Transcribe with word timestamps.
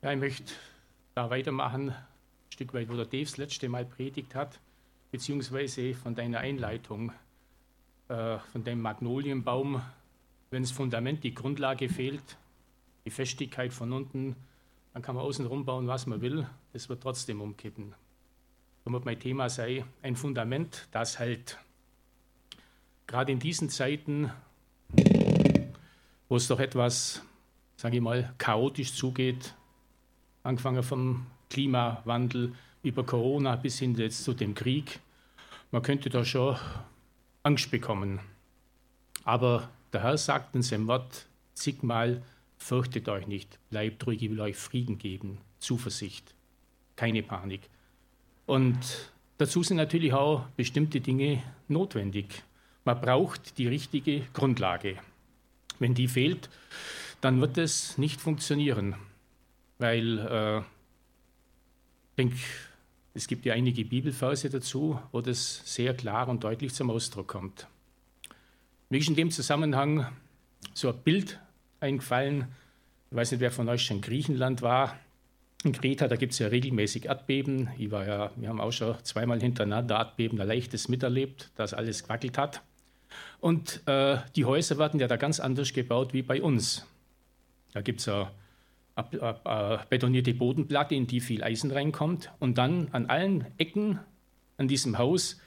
Ja, 0.00 0.12
ich 0.12 0.18
möchte 0.20 0.52
da 1.16 1.28
weitermachen, 1.28 1.90
ein 1.90 1.96
Stück 2.50 2.72
weit, 2.72 2.88
wo 2.88 2.94
der 2.94 3.04
Dave 3.04 3.24
das 3.24 3.36
letzte 3.36 3.68
Mal 3.68 3.84
predigt 3.84 4.36
hat, 4.36 4.60
beziehungsweise 5.10 5.92
von 5.92 6.14
deiner 6.14 6.38
Einleitung, 6.38 7.10
äh, 8.06 8.38
von 8.38 8.62
deinem 8.62 8.80
Magnolienbaum, 8.80 9.82
wenn 10.50 10.62
das 10.62 10.70
Fundament, 10.70 11.24
die 11.24 11.34
Grundlage 11.34 11.88
fehlt, 11.88 12.38
die 13.04 13.10
Festigkeit 13.10 13.72
von 13.72 13.92
unten, 13.92 14.36
dann 14.92 15.02
kann 15.02 15.16
man 15.16 15.24
außen 15.24 15.46
rum 15.46 15.64
bauen, 15.64 15.88
was 15.88 16.06
man 16.06 16.20
will, 16.20 16.46
es 16.72 16.88
wird 16.88 17.02
trotzdem 17.02 17.40
umkippen. 17.40 17.92
Und 18.84 19.04
mein 19.04 19.18
Thema 19.18 19.50
sei 19.50 19.84
ein 20.02 20.14
Fundament, 20.14 20.86
das 20.92 21.18
halt 21.18 21.58
gerade 23.08 23.32
in 23.32 23.40
diesen 23.40 23.68
Zeiten, 23.68 24.30
wo 26.28 26.36
es 26.36 26.46
doch 26.46 26.60
etwas, 26.60 27.20
sage 27.76 27.96
ich 27.96 28.02
mal, 28.02 28.32
chaotisch 28.38 28.94
zugeht, 28.94 29.56
angefangen 30.42 30.82
vom 30.82 31.26
Klimawandel 31.50 32.54
über 32.82 33.04
Corona 33.04 33.56
bis 33.56 33.78
hin 33.78 33.94
jetzt 33.96 34.24
zu 34.24 34.34
dem 34.34 34.54
Krieg. 34.54 35.00
Man 35.70 35.82
könnte 35.82 36.10
da 36.10 36.24
schon 36.24 36.56
Angst 37.42 37.70
bekommen. 37.70 38.20
Aber 39.24 39.68
der 39.92 40.02
Herr 40.02 40.18
sagt 40.18 40.54
in 40.54 40.62
seinem 40.62 40.86
Wort 40.86 41.26
zigmal, 41.54 42.22
fürchtet 42.56 43.08
euch 43.08 43.26
nicht, 43.26 43.58
bleibt 43.70 44.06
ruhig, 44.06 44.22
ich 44.22 44.30
will 44.30 44.40
euch 44.40 44.56
Frieden 44.56 44.98
geben, 44.98 45.38
Zuversicht, 45.58 46.34
keine 46.96 47.22
Panik. 47.22 47.68
Und 48.46 49.12
dazu 49.36 49.62
sind 49.62 49.76
natürlich 49.76 50.12
auch 50.12 50.46
bestimmte 50.56 51.00
Dinge 51.00 51.42
notwendig. 51.68 52.42
Man 52.84 53.00
braucht 53.00 53.58
die 53.58 53.68
richtige 53.68 54.22
Grundlage. 54.32 54.96
Wenn 55.78 55.94
die 55.94 56.08
fehlt, 56.08 56.48
dann 57.20 57.40
wird 57.40 57.58
es 57.58 57.98
nicht 57.98 58.20
funktionieren 58.20 58.96
weil 59.78 60.18
äh, 60.18 60.58
ich 60.58 60.64
denke, 62.16 62.36
es 63.14 63.26
gibt 63.26 63.46
ja 63.46 63.54
einige 63.54 63.84
Bibelverse 63.84 64.50
dazu, 64.50 65.00
wo 65.12 65.20
das 65.20 65.62
sehr 65.64 65.94
klar 65.94 66.28
und 66.28 66.44
deutlich 66.44 66.74
zum 66.74 66.90
Ausdruck 66.90 67.28
kommt. 67.28 67.66
Mir 68.90 68.98
ist 68.98 69.08
in 69.08 69.16
dem 69.16 69.30
Zusammenhang 69.30 70.06
so 70.74 70.88
ein 70.88 70.98
Bild 71.02 71.38
eingefallen. 71.80 72.46
Ich 73.10 73.16
weiß 73.16 73.32
nicht, 73.32 73.40
wer 73.40 73.50
von 73.50 73.68
euch 73.68 73.82
schon 73.82 73.96
in 73.96 74.02
Griechenland 74.02 74.62
war. 74.62 74.98
In 75.64 75.72
Kreta, 75.72 76.06
da 76.06 76.16
gibt 76.16 76.32
es 76.32 76.38
ja 76.38 76.46
regelmäßig 76.48 77.06
Erdbeben. 77.06 77.70
Ich 77.78 77.90
war 77.90 78.06
ja, 78.06 78.30
wir 78.36 78.48
haben 78.48 78.60
auch 78.60 78.70
schon 78.70 78.94
zweimal 79.02 79.40
hintereinander 79.40 79.96
Erdbeben, 79.96 80.40
ein 80.40 80.46
leichtes 80.46 80.88
miterlebt, 80.88 81.50
das 81.56 81.74
alles 81.74 82.04
gewackelt 82.04 82.38
hat. 82.38 82.62
Und 83.40 83.82
äh, 83.86 84.18
die 84.36 84.44
Häuser 84.44 84.78
werden 84.78 85.00
ja 85.00 85.08
da 85.08 85.16
ganz 85.16 85.40
anders 85.40 85.72
gebaut 85.72 86.12
wie 86.12 86.22
bei 86.22 86.40
uns. 86.40 86.86
Da 87.72 87.80
gibt 87.80 88.00
es 88.00 88.06
ja 88.06 88.30
betonierte 89.02 90.34
Bodenplatte, 90.34 90.94
in 90.94 91.06
die 91.06 91.20
viel 91.20 91.42
Eisen 91.42 91.70
reinkommt. 91.70 92.32
Und 92.38 92.58
dann 92.58 92.88
an 92.92 93.06
allen 93.06 93.46
Ecken 93.58 94.00
an 94.56 94.68
diesem 94.68 94.98
Haus 94.98 95.40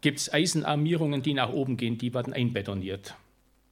gibt 0.00 0.18
es 0.18 0.32
Eisenarmierungen, 0.32 1.22
die 1.22 1.34
nach 1.34 1.50
oben 1.50 1.76
gehen, 1.76 1.98
die 1.98 2.14
werden 2.14 2.32
einbetoniert. 2.32 3.14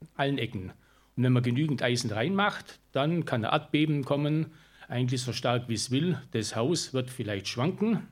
An 0.00 0.08
allen 0.16 0.39
Ecken. 0.39 0.72
Und 1.16 1.24
wenn 1.24 1.33
man 1.33 1.42
genügend 1.42 1.83
Eisen 1.83 2.11
reinmacht, 2.11 2.78
dann 2.92 3.24
kann 3.24 3.44
ein 3.44 3.52
Erdbeben 3.52 4.05
kommen, 4.05 4.47
eigentlich 4.89 5.22
so 5.22 5.33
stark 5.33 5.69
wie 5.69 5.74
es 5.74 5.91
will. 5.91 6.19
Das 6.33 6.56
Haus 6.56 6.92
wird 6.92 7.11
vielleicht 7.11 7.48
schwanken, 7.48 8.08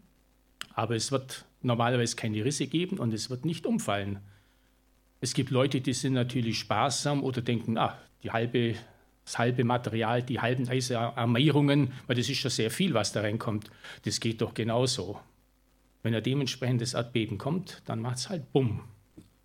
aber 0.75 0.97
es 0.97 1.13
wird 1.13 1.45
normalerweise 1.63 2.17
keine 2.17 2.45
Risse 2.45 2.67
geben 2.67 2.99
und 2.99 3.13
es 3.13 3.31
wird 3.31 3.45
nicht 3.45 3.67
umfallen. 3.67 4.21
Es 5.21 5.35
gibt 5.35 5.51
Leute, 5.51 5.81
die 5.81 5.93
sind 5.93 6.15
natürlich 6.15 6.59
sparsam 6.59 7.23
oder 7.23 7.43
denken, 7.43 7.77
ah, 7.77 7.99
die 8.23 8.31
halbe 8.31 8.75
das 9.31 9.39
halbe 9.39 9.63
Material, 9.63 10.25
die 10.25 10.41
halben 10.41 10.69
Armierungen, 10.69 11.93
weil 12.09 12.17
das 12.17 12.29
ist 12.29 12.39
schon 12.39 12.51
sehr 12.51 12.71
viel, 12.71 12.95
was 12.95 13.13
da 13.13 13.21
reinkommt. 13.21 13.71
Das 14.03 14.19
geht 14.19 14.41
doch 14.41 14.55
genauso. 14.55 15.21
Wenn 16.03 16.15
ein 16.17 16.23
dementsprechendes 16.23 16.95
Erdbeben 16.95 17.39
kommt, 17.39 17.81
dann 17.87 18.01
macht 18.01 18.17
es 18.17 18.29
halt 18.29 18.53
Bumm. 18.53 18.81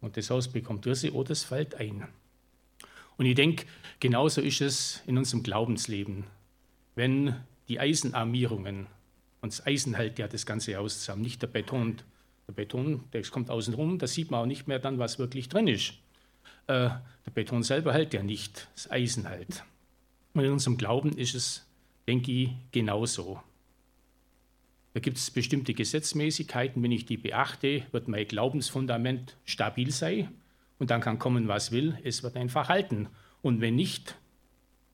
Und 0.02 0.18
das 0.18 0.32
Haus 0.32 0.48
bekommt 0.48 0.88
Risse 0.88 1.14
oder 1.14 1.32
es 1.32 1.44
fällt 1.44 1.76
ein. 1.76 2.08
Und 3.18 3.28
ich 3.28 3.36
denke, 3.36 3.68
genauso 4.00 4.42
ist 4.42 4.62
es 4.62 5.04
in 5.06 5.20
unserem 5.20 5.44
Glaubensleben. 5.44 6.24
Wenn 6.96 7.36
die 7.68 7.80
Eisenarmierungen, 7.80 8.88
und 9.42 9.54
das 9.54 9.68
Eisen 9.68 9.94
hält 9.94 10.18
ja 10.18 10.28
das 10.28 10.48
ganze 10.48 10.76
Haus 10.78 11.02
zusammen, 11.02 11.22
nicht 11.22 11.44
der 11.44 11.48
Beton. 11.48 11.98
Der 12.48 12.54
Beton, 12.54 13.04
der 13.14 13.22
kommt 13.24 13.52
außen 13.52 13.76
rum, 13.76 14.00
da 14.00 14.08
sieht 14.08 14.32
man 14.32 14.42
auch 14.42 14.46
nicht 14.48 14.68
mehr 14.68 14.80
dann, 14.80 14.98
was 14.98 15.20
wirklich 15.20 15.48
drin 15.48 15.68
ist. 15.68 15.94
Äh, 16.66 16.90
der 16.90 17.32
Beton 17.34 17.62
selber 17.62 17.94
hält 17.94 18.16
ja 18.16 18.24
nicht, 18.24 18.68
das 18.74 18.90
Eisen 18.90 19.28
hält. 19.28 19.64
Und 20.36 20.44
in 20.44 20.52
unserem 20.52 20.78
Glauben 20.78 21.18
ist 21.18 21.34
es, 21.34 21.66
denke 22.08 22.32
ich, 22.32 22.50
genauso. 22.72 23.42
Da 24.94 25.00
gibt 25.00 25.18
es 25.18 25.32
bestimmte 25.32 25.74
Gesetzmäßigkeiten. 25.74 26.84
Wenn 26.84 26.92
ich 26.92 27.06
die 27.06 27.18
beachte, 27.18 27.84
wird 27.92 28.08
mein 28.08 28.28
Glaubensfundament 28.28 29.38
stabil 29.46 29.92
sein 29.92 30.30
und 30.78 30.92
dann 30.92 31.02
kann 31.02 31.20
kommen, 31.20 31.48
was 31.48 31.72
will. 31.72 31.98
Es 32.04 32.22
wird 32.22 32.36
einfach 32.36 32.68
halten. 32.68 33.08
Und 33.42 33.62
wenn 33.62 33.76
nicht, 33.76 34.18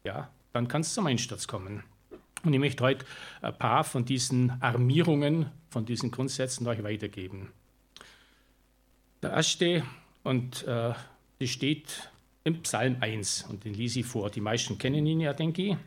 ja, 0.03 0.31
dann 0.53 0.67
kann 0.67 0.81
es 0.81 0.93
zum 0.93 1.07
Einsturz 1.07 1.47
kommen. 1.47 1.83
Und 2.43 2.53
ich 2.53 2.59
möchte 2.59 2.83
heute 2.83 3.05
ein 3.41 3.57
paar 3.57 3.83
von 3.83 4.05
diesen 4.05 4.61
Armierungen, 4.61 5.49
von 5.69 5.85
diesen 5.85 6.11
Grundsätzen 6.11 6.67
euch 6.67 6.83
weitergeben. 6.83 7.51
Der 9.23 9.31
erste, 9.31 9.83
und 10.23 10.63
äh, 10.67 10.93
das 11.39 11.49
steht 11.49 12.11
im 12.43 12.61
Psalm 12.63 12.97
1 12.99 13.47
und 13.49 13.65
den 13.65 13.73
lese 13.73 13.99
ich 13.99 14.05
vor. 14.05 14.29
Die 14.29 14.41
meisten 14.41 14.77
kennen 14.77 15.05
ihn 15.05 15.19
ja, 15.19 15.33
denke 15.33 15.61
ich. 15.61 15.77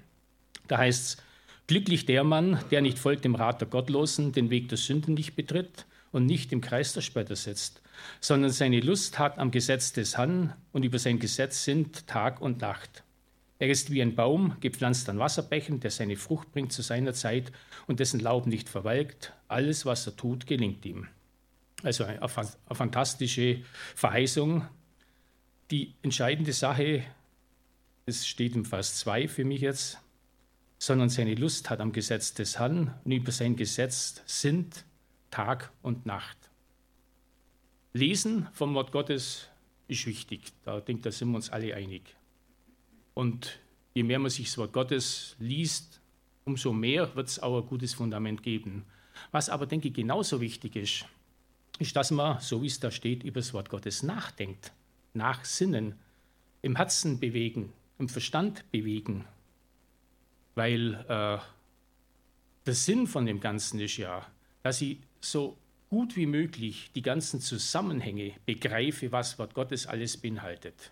Da 0.69 0.79
heißt 0.79 1.05
es, 1.05 1.17
glücklich 1.67 2.07
der 2.07 2.25
Mann, 2.25 2.59
der 2.71 2.81
nicht 2.81 2.99
folgt 2.99 3.25
dem 3.25 3.35
Rat 3.35 3.61
der 3.61 3.69
Gottlosen, 3.69 4.33
den 4.33 4.51
Weg 4.51 4.69
der 4.69 4.79
Sünden 4.79 5.15
nicht 5.15 5.35
betritt 5.35 5.87
und 6.13 6.27
nicht 6.27 6.53
im 6.53 6.61
Kreis 6.61 6.93
der 6.93 7.01
Spötter 7.01 7.37
sitzt, 7.37 7.83
sondern 8.21 8.51
seine 8.51 8.81
Lust 8.81 9.19
hat 9.19 9.39
am 9.39 9.51
Gesetz 9.51 9.93
des 9.93 10.17
Herrn 10.17 10.55
und 10.73 10.85
über 10.85 10.99
sein 10.99 11.19
Gesetz 11.19 11.65
sind 11.65 12.07
Tag 12.07 12.41
und 12.41 12.61
Nacht. 12.61 13.03
Er 13.59 13.69
ist 13.69 13.91
wie 13.91 14.03
ein 14.03 14.15
Baum, 14.15 14.57
gepflanzt 14.61 15.09
an 15.09 15.19
Wasserbächen, 15.19 15.81
der 15.81 15.91
seine 15.91 16.17
Frucht 16.17 16.53
bringt 16.53 16.73
zu 16.73 16.83
seiner 16.83 17.15
Zeit 17.15 17.53
und 17.87 18.01
dessen 18.01 18.21
Laub 18.21 18.47
nicht 18.47 18.69
verwelkt. 18.69 19.33
Alles, 19.49 19.87
was 19.87 20.07
er 20.07 20.17
tut, 20.17 20.47
gelingt 20.47 20.85
ihm. 20.85 21.07
Also 21.83 22.05
eine, 22.05 22.21
fantastische 22.73 23.63
Verheißung, 23.95 24.67
die 25.71 25.95
entscheidende 26.03 26.53
Sache, 26.53 27.05
das 28.07 28.27
steht 28.27 28.55
im 28.55 28.65
Vers 28.65 28.97
2 28.97 29.29
für 29.29 29.45
mich 29.45 29.63
jetzt, 29.63 29.99
sondern 30.79 31.09
seine 31.09 31.35
Lust 31.35 31.71
hat 31.71 31.81
am 31.81 31.93
Gesetz 31.93 32.35
des 32.35 32.59
Herrn 32.59 32.95
und 33.05 33.13
über 33.13 33.33
sein 33.33 33.57
Gesetz 33.57 34.23
sind 34.27 34.85
Tag 35.31 35.73
und 35.83 36.05
Nacht. 36.05 36.37
Lesen 37.93 38.49
vom 38.53 38.75
Wort 38.75 38.93
Gottes 38.93 39.49
ist 39.89 40.07
wichtig. 40.07 40.53
Da 40.65 40.81
denke 40.81 41.03
da 41.03 41.13
sind 41.13 41.31
wir 41.31 41.37
uns 41.37 41.51
alle 41.51 41.75
einig. 41.75 42.17
Und 43.15 43.61
je 43.95 44.03
mehr 44.03 44.19
man 44.19 44.31
sich 44.31 44.47
das 44.47 44.59
Wort 44.59 44.73
Gottes 44.73 45.37
liest, 45.39 46.01
umso 46.45 46.73
mehr 46.73 47.15
wird 47.17 47.29
es 47.29 47.39
auch 47.39 47.61
ein 47.61 47.67
gutes 47.67 47.95
Fundament 47.95 48.43
geben. 48.43 48.85
Was 49.31 49.49
aber, 49.49 49.67
denke 49.67 49.89
ich, 49.89 49.95
genauso 49.95 50.41
wichtig 50.41 50.77
ist, 50.77 51.07
ist, 51.79 51.97
dass 51.97 52.11
man, 52.11 52.41
so 52.41 52.63
wie 52.63 52.67
es 52.67 52.81
da 52.81 52.91
steht, 52.91 53.23
über 53.23 53.41
das 53.41 53.55
Wort 53.55 53.71
Gottes 53.71 54.03
nachdenkt 54.03 54.73
nachsinnen, 55.15 55.95
im 56.63 56.77
Herzen 56.77 57.21
bewegen, 57.21 57.73
im 57.99 58.09
Verstand 58.09 58.71
bewegen. 58.71 59.25
Weil 60.55 60.95
äh, 61.09 61.39
der 62.67 62.75
Sinn 62.75 63.07
von 63.07 63.27
dem 63.27 63.41
Ganzen 63.41 63.81
ist 63.81 63.97
ja, 63.97 64.27
dass 64.63 64.81
ich 64.81 64.99
so 65.21 65.57
gut 65.91 66.17
wie 66.17 66.27
möglich 66.27 66.91
die 66.95 67.03
ganzen 67.03 67.41
Zusammenhänge 67.41 68.33
begreife, 68.47 69.13
was 69.13 69.39
Wort 69.39 69.55
Gottes 69.55 69.87
alles 69.87 70.17
beinhaltet. 70.17 70.91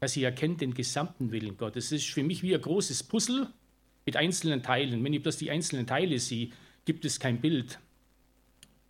Dass 0.00 0.16
ich 0.16 0.24
erkenne 0.24 0.56
den 0.56 0.74
gesamten 0.74 1.32
Willen 1.32 1.56
Gottes. 1.56 1.86
Es 1.86 1.92
ist 1.92 2.10
für 2.10 2.22
mich 2.22 2.42
wie 2.42 2.54
ein 2.54 2.60
großes 2.60 3.02
Puzzle 3.04 3.48
mit 4.04 4.16
einzelnen 4.16 4.62
Teilen. 4.62 5.02
Wenn 5.02 5.14
ich 5.14 5.22
bloß 5.22 5.38
die 5.38 5.50
einzelnen 5.50 5.86
Teile 5.86 6.18
sehe, 6.18 6.50
gibt 6.84 7.04
es 7.04 7.18
kein 7.18 7.40
Bild. 7.40 7.78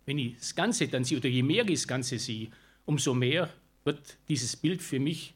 Wenn 0.05 0.17
ich 0.17 0.37
das 0.37 0.55
Ganze 0.55 0.87
dann 0.87 1.03
sehe, 1.03 1.17
oder 1.17 1.29
je 1.29 1.43
mehr 1.43 1.63
ich 1.67 1.79
das 1.79 1.87
Ganze 1.87 2.19
sehe, 2.19 2.49
umso 2.85 3.13
mehr 3.13 3.49
wird 3.83 4.17
dieses 4.27 4.55
Bild 4.55 4.81
für 4.81 4.99
mich 4.99 5.33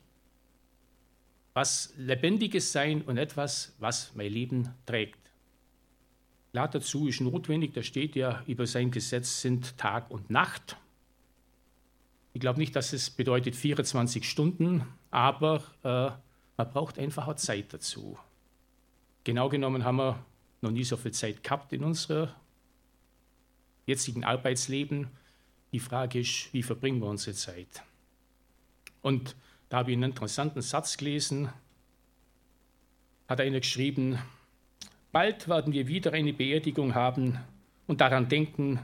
was 1.58 1.92
Lebendiges 1.98 2.72
sein 2.72 3.02
und 3.02 3.18
etwas, 3.18 3.74
was 3.80 4.12
mein 4.14 4.32
Leben 4.32 4.70
trägt. 4.86 5.18
Klar 6.52 6.68
dazu 6.68 7.08
ist 7.08 7.20
notwendig, 7.20 7.74
da 7.74 7.82
steht 7.82 8.16
ja, 8.16 8.44
über 8.46 8.68
sein 8.68 8.92
Gesetz 8.92 9.42
sind 9.42 9.76
Tag 9.76 10.12
und 10.12 10.30
Nacht. 10.30 10.78
Ich 12.34 12.42
glaube 12.42 12.60
nicht, 12.60 12.76
dass 12.76 12.94
es 12.94 13.10
bedeutet 13.10 13.56
24 13.56 14.30
Stunden, 14.30 14.84
aber 15.10 15.64
äh, 15.84 16.12
man 16.58 16.72
braucht 16.72 17.00
einfach 17.00 17.28
auch 17.28 17.38
Zeit 17.38 17.74
dazu. 17.74 18.20
Genau 19.24 19.50
genommen 19.50 19.84
haben 19.84 19.98
wir 19.98 20.24
noch 20.62 20.70
nie 20.70 20.84
so 20.84 20.96
viel 20.96 21.12
Zeit 21.12 21.44
gehabt 21.44 21.74
in 21.74 21.84
unserem 21.84 22.30
jetzigen 23.88 24.24
Arbeitsleben. 24.24 25.08
Die 25.72 25.80
Frage 25.80 26.20
ist, 26.20 26.54
wie 26.54 26.62
verbringen 26.62 27.00
wir 27.00 27.08
unsere 27.08 27.36
Zeit? 27.36 27.84
Und 29.02 29.36
da 29.70 29.78
habe 29.78 29.92
ich 29.92 29.98
einen 29.98 30.12
interessanten 30.12 30.62
Satz 30.62 30.98
gelesen, 30.98 31.50
hat 33.28 33.42
einer 33.42 33.60
geschrieben, 33.60 34.20
bald 35.12 35.48
werden 35.48 35.74
wir 35.74 35.88
wieder 35.88 36.14
eine 36.14 36.34
Beerdigung 36.34 36.96
haben 36.96 37.40
und 37.88 38.02
daran 38.02 38.30
denken, 38.30 38.80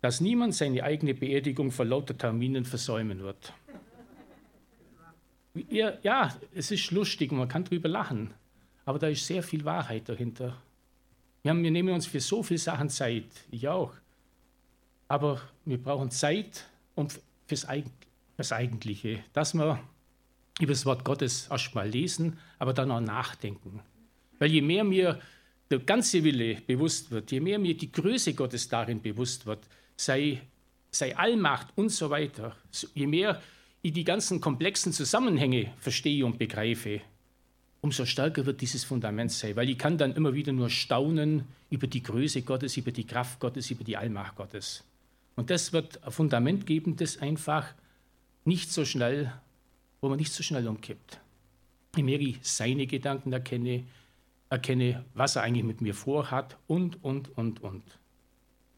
dass 0.00 0.20
niemand 0.20 0.54
seine 0.54 0.84
eigene 0.84 1.14
Beerdigung 1.14 1.70
vor 1.70 1.84
lauter 1.84 2.16
Terminen 2.16 2.64
versäumen 2.64 3.20
wird. 3.20 3.52
Ja, 5.70 6.36
es 6.54 6.70
ist 6.70 6.90
lustig, 6.90 7.32
man 7.32 7.48
kann 7.48 7.64
drüber 7.64 7.88
lachen, 7.88 8.34
aber 8.84 8.98
da 8.98 9.08
ist 9.08 9.26
sehr 9.26 9.42
viel 9.42 9.64
Wahrheit 9.64 10.08
dahinter. 10.08 10.60
Wir, 11.42 11.50
haben, 11.50 11.62
wir 11.62 11.70
nehmen 11.70 11.94
uns 11.94 12.06
für 12.06 12.20
so 12.20 12.42
viele 12.42 12.58
Sachen 12.58 12.90
Zeit, 12.90 13.24
ich 13.50 13.66
auch. 13.68 13.94
Aber 15.08 15.40
wir 15.64 15.78
brauchen 15.78 16.10
Zeit 16.10 16.66
um 16.94 17.08
fürs, 17.46 17.66
fürs 18.36 18.52
Eigentliche, 18.52 19.24
dass 19.32 19.54
wir 19.54 19.80
über 20.60 20.72
das 20.72 20.86
Wort 20.86 21.04
Gottes 21.04 21.48
erstmal 21.50 21.88
lesen, 21.88 22.38
aber 22.58 22.72
dann 22.72 22.90
auch 22.90 23.00
nachdenken. 23.00 23.80
Weil 24.38 24.50
je 24.52 24.62
mehr 24.62 24.84
mir 24.84 25.20
der 25.70 25.80
ganze 25.80 26.22
Wille 26.22 26.60
bewusst 26.66 27.10
wird, 27.10 27.32
je 27.32 27.40
mehr 27.40 27.58
mir 27.58 27.76
die 27.76 27.90
Größe 27.90 28.34
Gottes 28.34 28.68
darin 28.68 29.02
bewusst 29.02 29.46
wird, 29.46 29.66
sei, 29.96 30.40
sei 30.90 31.16
Allmacht 31.16 31.68
und 31.76 31.90
so 31.90 32.10
weiter, 32.10 32.54
je 32.94 33.06
mehr 33.06 33.42
ich 33.82 33.92
die 33.92 34.04
ganzen 34.04 34.40
komplexen 34.40 34.92
Zusammenhänge 34.92 35.72
verstehe 35.78 36.24
und 36.24 36.38
begreife, 36.38 37.00
umso 37.80 38.04
stärker 38.04 38.46
wird 38.46 38.60
dieses 38.60 38.84
Fundament 38.84 39.30
sein, 39.30 39.56
weil 39.56 39.70
ich 39.70 39.78
kann 39.78 39.98
dann 39.98 40.14
immer 40.14 40.34
wieder 40.34 40.52
nur 40.52 40.70
staunen 40.70 41.44
über 41.70 41.86
die 41.86 42.02
Größe 42.02 42.42
Gottes, 42.42 42.76
über 42.76 42.90
die 42.90 43.06
Kraft 43.06 43.40
Gottes, 43.40 43.70
über 43.70 43.84
die 43.84 43.96
Allmacht 43.96 44.36
Gottes. 44.36 44.84
Und 45.36 45.50
das 45.50 45.72
wird 45.72 46.02
ein 46.02 46.10
Fundament 46.10 46.66
geben, 46.66 46.96
das 46.96 47.18
einfach 47.18 47.74
nicht 48.46 48.70
so 48.70 48.84
schnell, 48.84 49.32
wo 50.00 50.08
man 50.08 50.18
nicht 50.18 50.32
so 50.32 50.42
schnell 50.42 50.66
umkippt. 50.68 51.20
Je 51.96 52.02
mehr 52.02 52.20
ich 52.20 52.38
seine 52.42 52.86
Gedanken 52.86 53.32
erkenne, 53.32 53.84
erkenne, 54.50 55.04
was 55.14 55.36
er 55.36 55.42
eigentlich 55.42 55.64
mit 55.64 55.80
mir 55.80 55.94
vorhat 55.94 56.56
und, 56.66 57.02
und, 57.02 57.36
und, 57.36 57.62
und. 57.62 57.82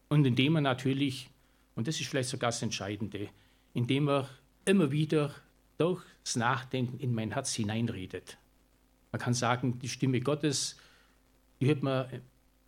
Und 0.09 0.25
indem 0.25 0.55
er 0.55 0.61
natürlich, 0.61 1.29
und 1.75 1.87
das 1.87 1.99
ist 1.99 2.07
vielleicht 2.07 2.29
sogar 2.29 2.49
das 2.49 2.61
Entscheidende, 2.61 3.29
indem 3.73 4.09
er 4.09 4.29
immer 4.65 4.91
wieder 4.91 5.35
durchs 5.77 6.35
Nachdenken 6.35 6.99
in 6.99 7.13
mein 7.13 7.31
Herz 7.31 7.53
hineinredet. 7.53 8.37
Man 9.11 9.21
kann 9.21 9.33
sagen, 9.33 9.79
die 9.79 9.89
Stimme 9.89 10.19
Gottes, 10.19 10.77
die 11.59 11.67
hört 11.67 11.83
man 11.83 12.07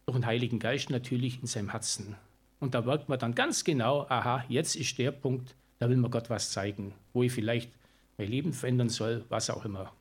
durch 0.06 0.18
den 0.18 0.26
Heiligen 0.26 0.60
Geist 0.60 0.90
natürlich 0.90 1.42
in 1.42 1.48
seinem 1.48 1.70
Herzen. 1.70 2.16
Und 2.60 2.76
da 2.76 2.82
merkt 2.82 3.10
man 3.10 3.20
dann 3.20 3.34
ganz 3.34 3.64
genau, 3.64 4.06
aha, 4.08 4.46
jetzt 4.48 4.76
ist 4.76 4.98
der 4.98 5.12
Punkt, 5.12 5.56
da 5.82 5.90
will 5.90 5.98
mir 5.98 6.12
Gott 6.12 6.30
was 6.30 6.52
zeigen, 6.52 6.94
wo 7.12 7.24
ich 7.24 7.32
vielleicht 7.32 7.72
mein 8.20 8.30
Leben 8.30 8.54
verändern 8.54 8.90
soll, 8.90 9.26
was 9.30 9.50
auch 9.50 9.66
immer. 9.66 9.92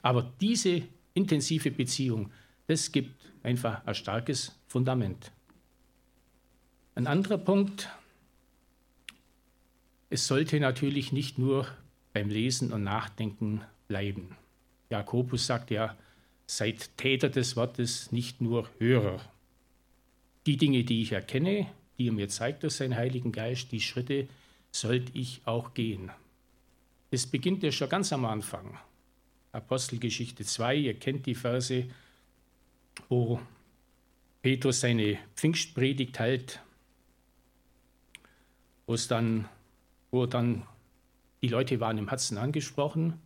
Aber 0.00 0.32
diese 0.40 0.80
intensive 1.12 1.70
Beziehung, 1.70 2.32
das 2.66 2.90
gibt 2.90 3.14
einfach 3.42 3.84
ein 3.84 3.94
starkes 3.94 4.58
Fundament. 4.68 5.32
Ein 6.94 7.06
anderer 7.06 7.36
Punkt, 7.36 7.90
es 10.08 10.26
sollte 10.26 10.58
natürlich 10.58 11.12
nicht 11.12 11.36
nur 11.36 11.66
beim 12.14 12.30
Lesen 12.30 12.72
und 12.72 12.82
Nachdenken 12.82 13.60
bleiben. 13.86 14.34
Jakobus 14.88 15.46
sagt 15.46 15.70
ja, 15.70 15.94
seid 16.46 16.96
Täter 16.96 17.28
des 17.28 17.54
Wortes, 17.54 18.12
nicht 18.12 18.40
nur 18.40 18.66
Hörer. 18.78 19.20
Die 20.46 20.56
Dinge, 20.56 20.84
die 20.84 21.02
ich 21.02 21.12
erkenne, 21.12 21.66
die 21.98 22.08
er 22.08 22.12
mir 22.12 22.30
zeigt 22.30 22.62
durch 22.62 22.76
seinen 22.76 22.96
Heiligen 22.96 23.30
Geist, 23.30 23.72
die 23.72 23.82
Schritte 23.82 24.26
sollte 24.72 25.12
ich 25.16 25.42
auch 25.44 25.74
gehen. 25.74 26.10
Es 27.10 27.26
beginnt 27.26 27.62
ja 27.62 27.72
schon 27.72 27.88
ganz 27.88 28.12
am 28.12 28.24
Anfang. 28.24 28.78
Apostelgeschichte 29.52 30.44
2, 30.44 30.76
ihr 30.76 30.94
kennt 30.94 31.26
die 31.26 31.34
Verse, 31.34 31.86
wo 33.08 33.40
Petrus 34.42 34.80
seine 34.80 35.18
Pfingstpredigt 35.34 36.18
hält, 36.18 36.60
wo 38.86 38.94
es 38.94 39.08
dann, 39.08 39.48
wo 40.10 40.26
dann 40.26 40.66
die 41.42 41.48
Leute 41.48 41.80
waren 41.80 41.98
im 41.98 42.08
Herzen 42.08 42.38
angesprochen 42.38 43.20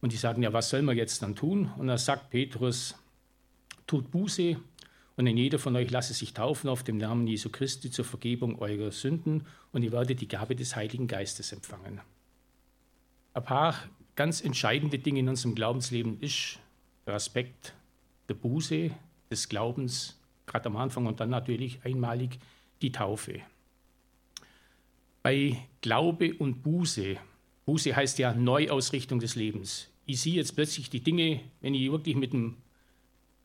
und 0.00 0.12
die 0.12 0.16
sagen, 0.16 0.42
ja, 0.42 0.52
was 0.52 0.68
soll 0.68 0.82
man 0.82 0.96
jetzt 0.96 1.22
dann 1.22 1.34
tun? 1.34 1.72
Und 1.78 1.86
da 1.86 1.96
sagt 1.96 2.30
Petrus, 2.30 2.94
tut 3.86 4.10
Buße 4.10 4.56
und 5.16 5.26
ein 5.26 5.36
jeder 5.36 5.58
von 5.58 5.76
euch 5.76 5.90
lasse 5.90 6.14
sich 6.14 6.34
taufen 6.34 6.68
auf 6.68 6.82
dem 6.82 6.96
Namen 6.96 7.26
Jesu 7.26 7.50
Christi 7.50 7.90
zur 7.90 8.04
Vergebung 8.04 8.58
eurer 8.58 8.90
Sünden 8.90 9.46
und 9.72 9.82
ihr 9.82 9.92
werdet 9.92 10.20
die 10.20 10.28
Gabe 10.28 10.56
des 10.56 10.76
Heiligen 10.76 11.06
Geistes 11.06 11.52
empfangen. 11.52 12.00
Ein 13.34 13.44
paar 13.44 13.76
ganz 14.16 14.42
entscheidende 14.42 14.98
Dinge 14.98 15.20
in 15.20 15.28
unserem 15.28 15.54
Glaubensleben 15.54 16.20
ist 16.20 16.58
der 17.06 17.14
Aspekt 17.14 17.74
der 18.28 18.34
Buße, 18.34 18.90
des 19.32 19.48
Glaubens, 19.48 20.18
gerade 20.46 20.66
am 20.66 20.76
Anfang 20.76 21.06
und 21.06 21.18
dann 21.18 21.30
natürlich 21.30 21.84
einmalig 21.84 22.38
die 22.82 22.92
Taufe. 22.92 23.40
Bei 25.22 25.56
Glaube 25.80 26.34
und 26.34 26.62
Buße, 26.62 27.16
Buße 27.64 27.96
heißt 27.96 28.18
ja 28.18 28.34
Neuausrichtung 28.34 29.20
des 29.20 29.34
Lebens. 29.34 29.88
Ich 30.04 30.20
sehe 30.20 30.34
jetzt 30.34 30.54
plötzlich 30.54 30.90
die 30.90 31.00
Dinge, 31.00 31.40
wenn 31.60 31.74
ich 31.74 31.90
wirklich 31.90 32.16
mit 32.16 32.32
dem 32.32 32.56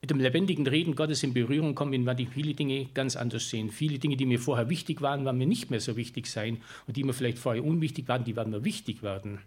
mit 0.07 0.12
dem 0.12 0.19
lebendigen 0.21 0.65
Reden 0.65 0.95
Gottes 0.95 1.21
in 1.24 1.33
Berührung 1.33 1.75
kommen, 1.75 2.06
werde 2.06 2.24
ich 2.24 2.30
viele 2.30 2.54
Dinge 2.54 2.86
ganz 2.94 3.18
anders 3.18 3.50
sehen. 3.50 3.69
Viele 3.69 4.00
Dinge, 4.00 4.15
die 4.15 4.25
mir 4.25 4.39
vorher 4.39 4.69
wichtig 4.69 5.01
waren, 5.01 5.25
werden 5.25 5.38
mir 5.38 5.48
nicht 5.48 5.69
mehr 5.69 5.81
so 5.81 5.98
wichtig 5.98 6.27
sein. 6.27 6.62
Und 6.88 6.95
die 6.95 7.04
mir 7.04 7.12
vielleicht 7.12 7.38
vorher 7.38 7.62
unwichtig 7.62 8.07
waren, 8.07 8.24
die 8.24 8.38
werden 8.38 8.51
mir 8.51 8.63
wichtig 8.63 9.04
werden. 9.04 9.39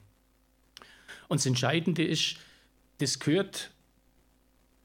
Und 1.28 1.40
das 1.40 1.46
Entscheidende 1.46 2.04
ist, 2.04 2.36
das 2.98 3.18
gehört, 3.20 3.70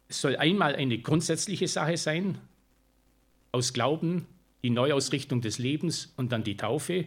es 0.07 0.21
soll 0.21 0.37
einmal 0.37 0.77
eine 0.77 0.97
grundsätzliche 0.99 1.67
Sache 1.67 1.97
sein, 1.97 2.37
aus 3.51 3.73
Glauben, 3.73 4.27
die 4.63 4.69
Neuausrichtung 4.69 5.41
des 5.41 5.57
Lebens 5.57 6.13
und 6.15 6.31
dann 6.31 6.45
die 6.45 6.55
Taufe. 6.55 7.03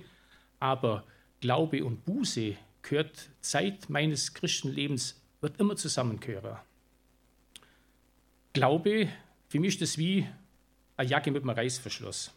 Aber 0.60 1.04
Glaube 1.40 1.86
und 1.86 2.04
Buße 2.04 2.56
gehört 2.82 3.30
Zeit 3.40 3.88
meines 3.88 4.34
Christenlebens, 4.34 5.22
wird 5.40 5.58
immer 5.58 5.76
zusammengehören. 5.76 6.58
Glaube, 8.52 9.08
für 9.48 9.60
mich 9.60 9.74
ist 9.74 9.82
das 9.82 9.98
wie 9.98 10.26
eine 10.96 11.08
Jacke 11.08 11.30
mit 11.30 11.42
einem 11.42 11.50
Reißverschluss. 11.50 12.34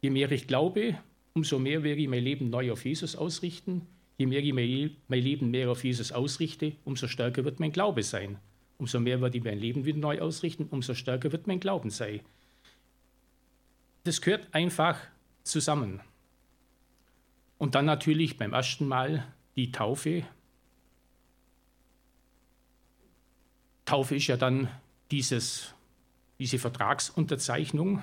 Je 0.00 0.10
mehr 0.10 0.30
ich 0.32 0.46
glaube, 0.46 0.98
umso 1.34 1.58
mehr 1.58 1.82
werde 1.82 2.00
ich 2.00 2.08
mein 2.08 2.24
Leben 2.24 2.50
neu 2.50 2.72
auf 2.72 2.84
Jesus 2.84 3.16
ausrichten. 3.16 3.86
Je 4.18 4.26
mehr 4.26 4.42
ich 4.42 4.52
mein 4.52 5.22
Leben 5.22 5.50
mehr 5.50 5.70
auf 5.70 5.84
Jesus 5.84 6.12
ausrichte, 6.12 6.74
umso 6.84 7.06
stärker 7.06 7.44
wird 7.44 7.60
mein 7.60 7.72
Glaube 7.72 8.02
sein. 8.02 8.38
Umso 8.78 8.98
mehr 8.98 9.20
werde 9.20 9.38
ich 9.38 9.44
mein 9.44 9.58
Leben 9.58 9.84
wieder 9.84 9.98
neu 9.98 10.20
ausrichten, 10.20 10.66
umso 10.70 10.94
stärker 10.94 11.32
wird 11.32 11.46
mein 11.46 11.60
Glauben 11.60 11.90
sein. 11.90 12.20
Das 14.04 14.20
gehört 14.20 14.48
einfach 14.52 14.98
zusammen. 15.42 16.00
Und 17.58 17.74
dann 17.74 17.84
natürlich 17.84 18.38
beim 18.38 18.54
ersten 18.54 18.88
Mal 18.88 19.26
die 19.56 19.70
Taufe. 19.70 20.24
Taufe 23.84 24.16
ist 24.16 24.26
ja 24.28 24.38
dann 24.38 24.68
dieses, 25.10 25.74
diese 26.38 26.58
Vertragsunterzeichnung, 26.58 28.02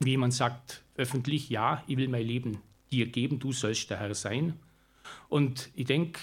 wie 0.00 0.10
jemand 0.10 0.34
sagt 0.34 0.82
öffentlich, 0.96 1.48
ja, 1.48 1.82
ich 1.86 1.96
will 1.96 2.08
mein 2.08 2.26
Leben 2.26 2.58
dir 2.90 3.06
geben, 3.06 3.38
du 3.38 3.52
sollst 3.52 3.90
der 3.90 3.98
Herr 3.98 4.14
sein. 4.14 4.54
Und 5.28 5.70
ich 5.74 5.86
denke, 5.86 6.20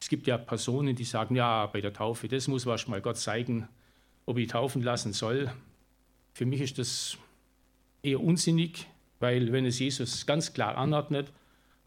es 0.00 0.08
gibt 0.08 0.26
ja 0.26 0.38
Personen, 0.38 0.94
die 0.94 1.04
sagen, 1.04 1.34
ja, 1.34 1.66
bei 1.66 1.80
der 1.80 1.92
Taufe, 1.92 2.28
das 2.28 2.48
muss 2.48 2.66
wahrscheinlich 2.66 2.90
mal 2.90 3.00
Gott 3.00 3.16
zeigen, 3.16 3.68
ob 4.26 4.38
ich 4.38 4.48
taufen 4.48 4.82
lassen 4.82 5.12
soll. 5.12 5.50
Für 6.32 6.46
mich 6.46 6.60
ist 6.60 6.78
das 6.78 7.16
eher 8.02 8.20
unsinnig, 8.20 8.86
weil 9.20 9.52
wenn 9.52 9.66
es 9.66 9.78
Jesus 9.78 10.26
ganz 10.26 10.52
klar 10.52 10.76
anordnet, 10.76 11.32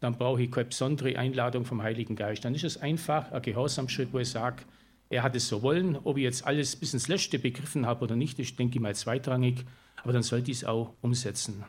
dann 0.00 0.18
brauche 0.18 0.42
ich 0.42 0.50
keine 0.50 0.66
besondere 0.66 1.16
Einladung 1.16 1.64
vom 1.64 1.82
Heiligen 1.82 2.16
Geist. 2.16 2.44
Dann 2.44 2.54
ist 2.54 2.64
es 2.64 2.76
einfach 2.76 3.30
ein 3.30 3.40
Gehorsamschritt, 3.40 4.12
wo 4.12 4.18
ich 4.18 4.28
sage, 4.28 4.64
er 5.12 5.22
hat 5.22 5.36
es 5.36 5.46
so 5.46 5.62
wollen. 5.62 5.96
Ob 5.96 6.16
ich 6.16 6.22
jetzt 6.22 6.46
alles 6.46 6.74
bis 6.74 6.94
ins 6.94 7.06
Letzte 7.06 7.38
begriffen 7.38 7.84
habe 7.84 8.04
oder 8.04 8.16
nicht, 8.16 8.38
ist, 8.38 8.58
denke 8.58 8.76
ich 8.76 8.80
mal, 8.80 8.94
zweitrangig. 8.94 9.64
Aber 10.02 10.14
dann 10.14 10.22
sollte 10.22 10.50
ich 10.50 10.58
es 10.58 10.64
auch 10.64 10.94
umsetzen. 11.02 11.64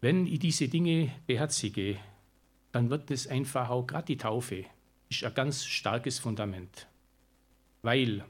Wenn 0.00 0.26
ich 0.26 0.40
diese 0.40 0.68
Dinge 0.68 1.12
beherzige, 1.28 1.98
dann 2.72 2.90
wird 2.90 3.10
es 3.12 3.28
einfach 3.28 3.70
auch, 3.70 3.86
gerade 3.86 4.06
die 4.06 4.16
Taufe, 4.16 4.64
ist 5.08 5.22
ein 5.22 5.32
ganz 5.32 5.64
starkes 5.64 6.18
Fundament. 6.18 6.88
Weil, 7.82 8.24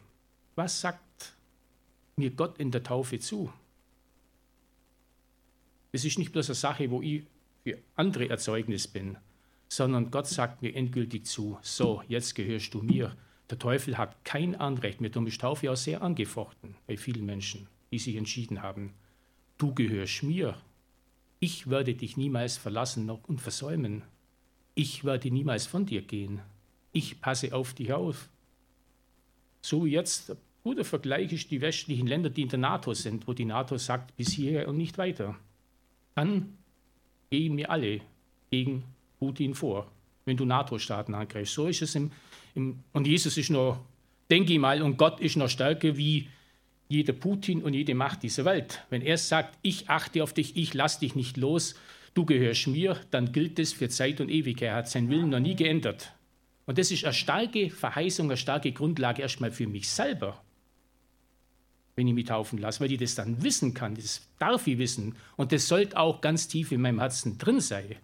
was 0.55 0.83
sagt 0.83 1.35
mir 2.17 2.31
Gott 2.31 2.59
in 2.59 2.71
der 2.71 2.83
Taufe 2.83 3.19
zu? 3.19 3.51
Es 5.93 6.05
ist 6.05 6.19
nicht 6.19 6.33
bloß 6.33 6.51
eine 6.51 6.55
Sache, 6.55 6.91
wo 6.91 7.01
ich 7.01 7.25
für 7.65 7.79
andere 7.97 8.29
Erzeugnis 8.29 8.87
bin, 8.87 9.17
sondern 9.69 10.11
Gott 10.11 10.27
sagt 10.27 10.63
mir 10.63 10.75
endgültig 10.75 11.27
zu, 11.27 11.59
so, 11.63 12.03
jetzt 12.09 12.35
gehörst 12.35 12.75
du 12.75 12.83
mir. 12.83 13.17
Der 13.51 13.59
Teufel 13.59 13.97
hat 13.97 14.25
kein 14.25 14.55
Anrecht 14.57 15.01
mehr, 15.01 15.11
darum 15.11 15.27
ist 15.27 15.41
Taufe 15.41 15.71
auch 15.71 15.77
sehr 15.77 16.03
angefochten 16.03 16.75
bei 16.87 16.97
vielen 16.97 17.25
Menschen, 17.25 17.69
die 17.91 17.99
sich 17.99 18.17
entschieden 18.17 18.63
haben, 18.63 18.95
du 19.57 19.75
gehörst 19.75 20.23
mir. 20.23 20.57
Ich 21.41 21.71
werde 21.71 21.95
dich 21.95 22.17
niemals 22.17 22.57
verlassen 22.57 23.09
und 23.11 23.41
versäumen. 23.41 24.03
Ich 24.75 25.05
werde 25.05 25.31
niemals 25.31 25.67
von 25.67 25.87
dir 25.87 26.03
gehen. 26.03 26.41
Ich 26.93 27.21
passe 27.21 27.55
auf 27.55 27.75
dich 27.75 27.93
auf. 27.93 28.29
So 29.61 29.87
jetzt 29.87 30.37
Guter 30.69 30.85
Vergleich 30.85 31.33
ist 31.33 31.51
die 31.51 31.61
westlichen 31.61 32.07
Länder, 32.07 32.31
die 32.31 32.43
in 32.43 32.49
der 32.49 32.59
NATO 32.59 32.93
sind, 32.93 33.27
wo 33.27 33.33
die 33.33 33.45
NATO 33.45 33.79
sagt, 33.79 34.15
bis 34.17 34.33
hierher 34.33 34.69
und 34.69 34.77
nicht 34.77 34.99
weiter. 34.99 35.35
Dann 36.15 36.59
gehen 37.31 37.57
wir 37.57 37.71
alle 37.71 38.03
gegen 38.51 38.85
Putin 39.19 39.55
vor, 39.55 39.91
wenn 40.25 40.37
du 40.37 40.45
NATO-Staaten 40.45 41.15
angreifst. 41.15 41.55
So 41.55 41.67
ist 41.67 41.83
es 41.83 41.95
im, 41.95 42.11
im, 42.55 42.81
und 42.93 43.07
Jesus 43.07 43.37
ist 43.37 43.51
noch, 43.51 43.81
denke 44.31 44.53
ich 44.53 44.59
mal, 44.59 44.83
und 44.83 44.97
Gott 44.97 45.21
ist 45.21 45.37
noch 45.37 45.49
stärker 45.49 45.97
wie 45.97 46.29
jeder 46.89 47.13
Putin 47.13 47.63
und 47.63 47.75
jede 47.75 47.95
Macht 47.95 48.23
dieser 48.23 48.45
Welt. 48.45 48.83
Wenn 48.91 49.03
er 49.03 49.19
sagt, 49.19 49.59
ich 49.63 49.91
achte 49.91 50.23
auf 50.23 50.33
dich, 50.33 50.57
ich 50.57 50.75
lass 50.75 50.99
dich 50.99 51.15
nicht 51.15 51.37
los, 51.37 51.75
du 52.15 52.25
gehörst 52.25 52.67
mir, 52.67 52.99
dann 53.11 53.33
gilt 53.33 53.59
das 53.59 53.73
für 53.73 53.89
Zeit 53.89 54.21
und 54.21 54.31
Ewigkeit. 54.31 54.71
Er 54.71 54.77
hat 54.77 54.89
seinen 54.89 55.11
Willen 55.11 55.31
noch 55.31 55.41
nie 55.41 55.55
geändert. 55.55 56.13
Und 56.67 56.79
das 56.79 56.91
ist 56.91 57.05
eine 57.05 57.15
starke 57.15 57.71
Verheißung, 57.71 58.27
eine 58.27 58.37
starke 58.37 58.73
Grundlage 58.73 59.23
erstmal 59.23 59.51
für 59.51 59.67
mich 59.67 59.89
selber, 59.89 60.43
wenn 61.97 62.07
ich 62.07 62.15
mich 62.15 62.27
taufen 62.27 62.59
lasse, 62.59 62.81
weil 62.81 62.93
ich 62.93 62.99
das 62.99 63.15
dann 63.15 63.43
wissen 63.43 63.75
kann. 63.75 63.95
Das 63.95 64.29
darf 64.39 64.67
ich 64.67 64.79
wissen. 64.79 65.17
Und 65.37 65.53
das 65.53 65.69
sollte 65.69 65.97
auch 65.99 66.21
ganz 66.21 66.49
tief 66.49 66.73
in 66.73 66.81
meinem 66.81 67.01
Herzen 67.01 67.39
drin 67.39 67.61
sein. 67.61 67.97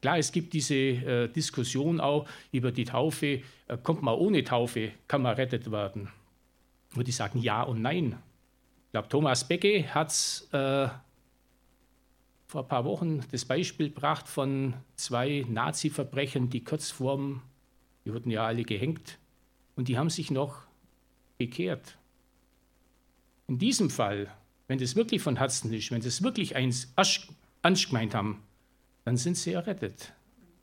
Klar, 0.00 0.18
es 0.18 0.30
gibt 0.30 0.52
diese 0.52 0.74
äh, 0.74 1.28
Diskussion 1.28 2.00
auch 2.00 2.26
über 2.52 2.70
die 2.70 2.84
Taufe. 2.84 3.42
Äh, 3.66 3.78
kommt 3.82 4.02
man 4.02 4.14
ohne 4.14 4.44
Taufe, 4.44 4.92
kann 5.08 5.22
man 5.22 5.34
rettet 5.34 5.70
werden? 5.70 6.08
Wo 6.90 7.02
die 7.02 7.12
sagen 7.12 7.40
Ja 7.40 7.62
und 7.62 7.82
Nein. 7.82 8.18
Ich 8.86 8.92
glaube, 8.92 9.08
Thomas 9.08 9.46
Becke 9.46 9.92
hat 9.94 10.12
äh, 10.52 10.88
vor 12.46 12.62
ein 12.62 12.68
paar 12.68 12.84
Wochen 12.84 13.20
das 13.30 13.44
Beispiel 13.44 13.90
gebracht 13.90 14.28
von 14.28 14.74
zwei 14.94 15.44
Nazi-Verbrechern, 15.48 16.48
die 16.48 16.64
kurz 16.64 16.90
vorm, 16.90 17.42
die 18.04 18.14
wurden 18.14 18.30
ja 18.30 18.46
alle 18.46 18.62
gehängt, 18.62 19.18
und 19.76 19.88
die 19.88 19.98
haben 19.98 20.10
sich 20.10 20.30
noch 20.30 20.62
bekehrt. 21.36 21.98
In 23.46 23.58
diesem 23.58 23.90
Fall, 23.90 24.32
wenn 24.66 24.78
das 24.78 24.96
wirklich 24.96 25.20
von 25.20 25.36
Herzen 25.36 25.72
ist, 25.72 25.90
wenn 25.90 26.00
das 26.00 26.22
wirklich 26.22 26.56
eins 26.56 26.92
ernst 26.96 27.88
gemeint 27.88 28.14
haben, 28.14 28.42
dann 29.08 29.16
sind 29.16 29.38
sie 29.38 29.54
errettet. 29.54 30.12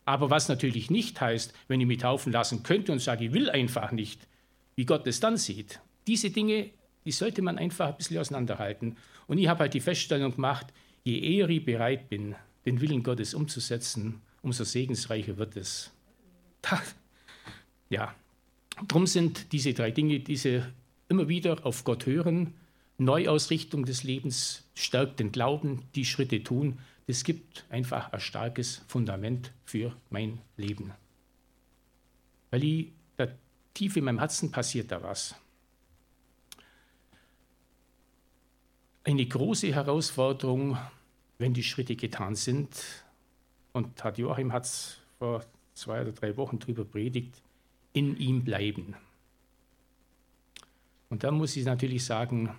Aber 0.05 0.29
was 0.29 0.49
natürlich 0.49 0.91
nicht 0.91 1.19
heißt, 1.19 1.51
wenn 1.67 1.81
ich 1.81 1.87
mich 1.87 1.97
taufen 1.97 2.31
lassen 2.31 2.61
könnte 2.61 2.91
und 2.91 2.99
sage, 2.99 3.25
ich 3.25 3.33
will 3.33 3.49
einfach 3.49 3.91
nicht, 3.91 4.27
wie 4.75 4.85
Gott 4.85 5.07
es 5.07 5.19
dann 5.19 5.35
sieht. 5.35 5.79
Diese 6.05 6.29
Dinge, 6.29 6.69
die 7.05 7.11
sollte 7.11 7.41
man 7.41 7.57
einfach 7.57 7.87
ein 7.87 7.97
bisschen 7.97 8.19
auseinanderhalten. 8.19 8.97
Und 9.25 9.39
ich 9.39 9.47
habe 9.47 9.61
halt 9.61 9.73
die 9.73 9.79
Feststellung 9.79 10.35
gemacht, 10.35 10.67
je 11.03 11.17
eher 11.17 11.49
ich 11.49 11.65
bereit 11.65 12.07
bin, 12.07 12.35
den 12.67 12.81
Willen 12.81 13.01
Gottes 13.01 13.33
umzusetzen, 13.33 14.21
umso 14.43 14.63
segensreicher 14.63 15.37
wird 15.37 15.57
es. 15.57 15.91
ja, 17.89 18.13
darum 18.87 19.07
sind 19.07 19.53
diese 19.53 19.73
drei 19.73 19.89
Dinge, 19.89 20.19
diese 20.19 20.71
immer 21.09 21.27
wieder 21.29 21.65
auf 21.65 21.83
Gott 21.83 22.05
hören, 22.05 22.53
Neuausrichtung 22.99 23.85
des 23.85 24.03
Lebens, 24.03 24.67
stärkt 24.75 25.19
den 25.19 25.31
Glauben, 25.31 25.81
die 25.95 26.05
Schritte 26.05 26.43
tun, 26.43 26.77
das 27.07 27.23
gibt 27.23 27.65
einfach 27.69 28.11
ein 28.11 28.19
starkes 28.19 28.81
Fundament 28.87 29.51
für 29.63 29.95
mein 30.09 30.41
Leben. 30.57 30.93
Weil 32.51 32.63
ich, 32.63 32.91
da 33.17 33.27
tief 33.73 33.95
in 33.95 34.05
meinem 34.05 34.19
Herzen 34.19 34.51
passiert 34.51 34.91
da 34.91 35.03
was. 35.03 35.35
Eine 39.03 39.25
große 39.25 39.73
Herausforderung, 39.73 40.77
wenn 41.37 41.53
die 41.53 41.63
Schritte 41.63 41.95
getan 41.95 42.35
sind, 42.35 42.75
und 43.71 44.03
hat 44.03 44.17
Joachim 44.17 44.53
hat 44.53 44.63
es 44.63 44.99
vor 45.19 45.45
zwei 45.73 46.01
oder 46.01 46.13
drei 46.13 46.37
Wochen 46.37 46.59
darüber 46.59 46.85
predigt, 46.85 47.41
in 47.93 48.17
ihm 48.17 48.43
bleiben. 48.43 48.95
Und 51.09 51.23
da 51.23 51.31
muss 51.31 51.55
ich 51.55 51.65
natürlich 51.65 52.05
sagen, 52.05 52.55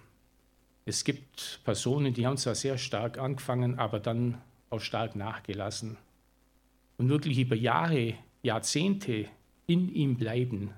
es 0.88 1.02
gibt 1.02 1.60
Personen, 1.64 2.14
die 2.14 2.26
haben 2.26 2.36
zwar 2.36 2.54
sehr 2.54 2.78
stark 2.78 3.18
angefangen, 3.18 3.76
aber 3.78 3.98
dann 3.98 4.40
auch 4.70 4.80
stark 4.80 5.16
nachgelassen. 5.16 5.96
Und 6.96 7.08
wirklich 7.08 7.38
über 7.40 7.56
Jahre, 7.56 8.14
Jahrzehnte 8.42 9.28
in 9.66 9.92
ihm 9.92 10.16
bleiben, 10.16 10.70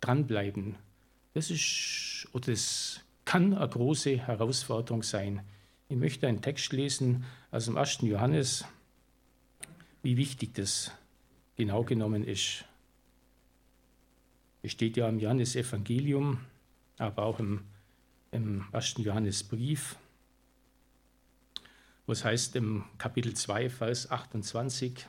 dranbleiben, 0.00 0.74
das 1.32 1.50
ist 1.50 2.28
oder 2.32 2.50
das 2.50 3.00
kann 3.24 3.54
eine 3.54 3.68
große 3.68 4.18
Herausforderung 4.18 5.04
sein. 5.04 5.42
Ich 5.88 5.96
möchte 5.96 6.26
einen 6.26 6.42
Text 6.42 6.72
lesen 6.72 7.24
aus 7.52 7.66
dem 7.66 7.76
1. 7.76 7.98
Johannes, 8.02 8.64
wie 10.02 10.16
wichtig 10.16 10.54
das 10.54 10.90
genau 11.56 11.84
genommen 11.84 12.24
ist. 12.24 12.64
Es 14.62 14.72
steht 14.72 14.96
ja 14.96 15.08
im 15.08 15.20
Johannesevangelium, 15.20 16.40
aber 16.98 17.22
auch 17.22 17.38
im 17.38 17.64
im 18.34 18.64
1. 18.72 18.96
Johannesbrief, 18.98 19.96
es 22.06 22.24
heißt 22.24 22.56
im 22.56 22.84
Kapitel 22.98 23.34
2, 23.34 23.70
Vers 23.70 24.10
28, 24.10 25.06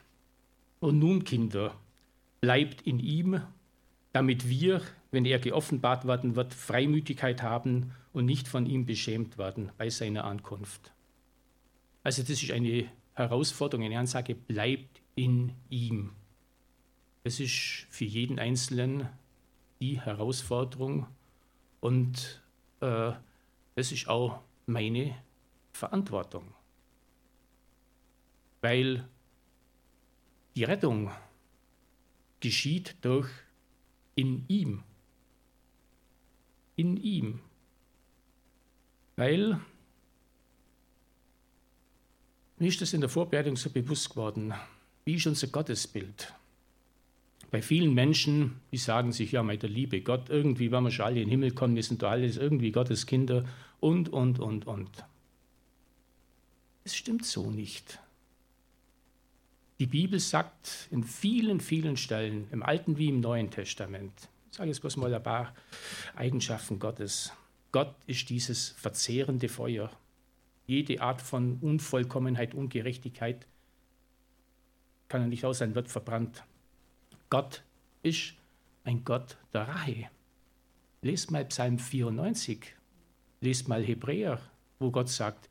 Und 0.80 1.00
nun, 1.00 1.26
Kinder, 1.26 1.76
bleibt 2.40 2.84
in 2.84 3.00
ihm, 3.00 3.42
damit 4.14 4.48
wir, 4.48 4.82
wenn 5.12 5.26
er 5.26 5.40
geoffenbart 5.40 6.08
werden 6.08 6.38
wird, 6.38 6.54
Freimütigkeit 6.54 7.42
haben 7.42 7.92
und 8.14 8.26
nicht 8.26 8.48
von 8.48 8.66
ihm 8.66 8.86
beschämt 8.86 9.38
werden 9.38 9.72
bei 9.78 9.90
seiner 9.90 10.24
Ankunft. 10.24 10.94
Also 12.04 12.22
das 12.22 12.42
ist 12.42 12.52
eine 12.52 12.90
Herausforderung, 13.14 13.86
eine 13.86 14.00
Ansage, 14.00 14.36
bleibt 14.36 15.02
in 15.16 15.52
ihm. 15.70 16.12
Das 17.24 17.40
ist 17.40 17.88
für 17.90 18.06
jeden 18.06 18.40
Einzelnen 18.40 19.10
die 19.82 20.00
Herausforderung 20.00 21.08
und 21.82 22.42
äh, 22.86 23.14
das 23.76 23.92
ist 23.92 24.08
auch 24.08 24.42
meine 24.66 25.16
Verantwortung. 25.74 26.54
Weil 28.62 29.08
die 30.56 30.64
Rettung 30.64 31.12
geschieht 32.40 32.96
durch 33.02 33.30
in 34.16 34.46
ihm. 34.48 34.84
In 36.76 36.98
ihm. 36.98 37.42
Weil, 39.18 39.60
mir 42.58 42.68
ist 42.68 42.82
das 42.82 42.94
in 42.94 43.02
der 43.02 43.10
Vorbereitung 43.10 43.56
so 43.56 43.70
bewusst 43.70 44.10
geworden, 44.10 44.54
wie 45.06 45.16
ist 45.16 45.28
unser 45.28 45.48
Gottesbild? 45.48 46.34
Bei 47.52 47.62
vielen 47.62 47.94
Menschen, 47.94 48.60
die 48.72 48.78
sagen 48.78 49.12
sich, 49.12 49.32
ja, 49.32 49.44
mit 49.44 49.64
der 49.64 49.70
Liebe 49.70 50.02
Gott, 50.02 50.30
irgendwie 50.30 50.72
werden 50.72 50.86
wir 50.86 50.92
schon 50.92 51.06
alle 51.06 51.22
in 51.22 51.28
den 51.28 51.30
Himmel 51.30 51.52
kommen, 51.52 51.76
wir 51.76 51.84
sind 51.84 52.02
doch 52.02 52.10
alles 52.10 52.38
irgendwie 52.38 52.72
Gottes 52.72 53.06
Kinder 53.06 53.46
und, 53.80 54.10
und, 54.10 54.40
und, 54.40 54.68
und. 54.68 54.90
Es 56.84 56.96
stimmt 56.96 57.26
so 57.26 57.50
nicht. 57.50 58.00
Die 59.80 59.88
Bibel 59.88 60.20
sagt 60.20 60.88
in 60.92 61.04
vielen, 61.04 61.60
vielen 61.60 61.98
Stellen, 61.98 62.48
im 62.52 62.64
Alten 62.64 62.98
wie 62.98 63.10
im 63.10 63.20
Neuen 63.20 63.52
Testament, 63.52 64.14
ich 64.50 64.58
sage 64.58 64.70
jetzt 64.70 64.80
bloß 64.80 64.96
mal 64.98 65.14
ein 65.14 65.22
paar 65.22 65.54
Eigenschaften 66.16 66.80
Gottes. 66.80 67.34
Gott 67.74 67.94
ist 68.08 68.30
dieses 68.30 68.70
verzehrende 68.70 69.50
Feuer. 69.50 69.92
Jede 70.66 71.02
Art 71.02 71.22
von 71.22 71.58
Unvollkommenheit, 71.60 72.54
Ungerechtigkeit 72.54 73.46
kann 75.10 75.22
er 75.22 75.28
nicht 75.28 75.44
aus 75.44 75.58
sein, 75.58 75.76
wird 75.76 75.90
verbrannt. 75.90 76.44
Gott 77.36 77.66
ist 78.02 78.36
ein 78.86 79.04
Gott 79.04 79.36
der 79.52 79.68
Rache. 79.68 80.10
Lest 81.02 81.32
mal 81.32 81.44
Psalm 81.44 81.80
94, 81.80 82.74
lest 83.42 83.68
mal 83.68 83.84
Hebräer, 83.84 84.40
wo 84.80 84.90
Gott 84.90 85.10
sagt, 85.10 85.50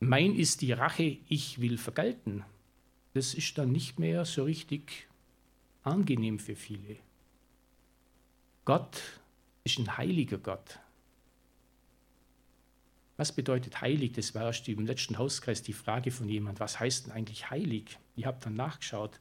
mein 0.00 0.34
ist 0.34 0.60
die 0.60 0.72
Rache, 0.72 1.18
ich 1.28 1.60
will 1.60 1.78
vergelten. 1.78 2.44
Das 3.12 3.32
ist 3.32 3.56
dann 3.56 3.70
nicht 3.70 4.00
mehr 4.00 4.24
so 4.24 4.42
richtig 4.42 5.06
angenehm 5.84 6.40
für 6.40 6.56
viele. 6.56 6.96
Gott 8.64 9.00
ist 9.62 9.78
ein 9.78 9.96
heiliger 9.96 10.38
Gott. 10.38 10.80
Was 13.18 13.30
bedeutet 13.30 13.82
heilig? 13.82 14.14
Das 14.14 14.34
war 14.34 14.46
erst 14.46 14.66
im 14.68 14.84
letzten 14.84 15.16
Hauskreis 15.16 15.62
die 15.62 15.74
Frage 15.74 16.10
von 16.10 16.28
jemand. 16.28 16.58
Was 16.58 16.80
heißt 16.80 17.06
denn 17.06 17.12
eigentlich 17.12 17.50
heilig? 17.50 18.00
Ich 18.16 18.26
habe 18.26 18.40
dann 18.42 18.56
nachgeschaut. 18.56 19.20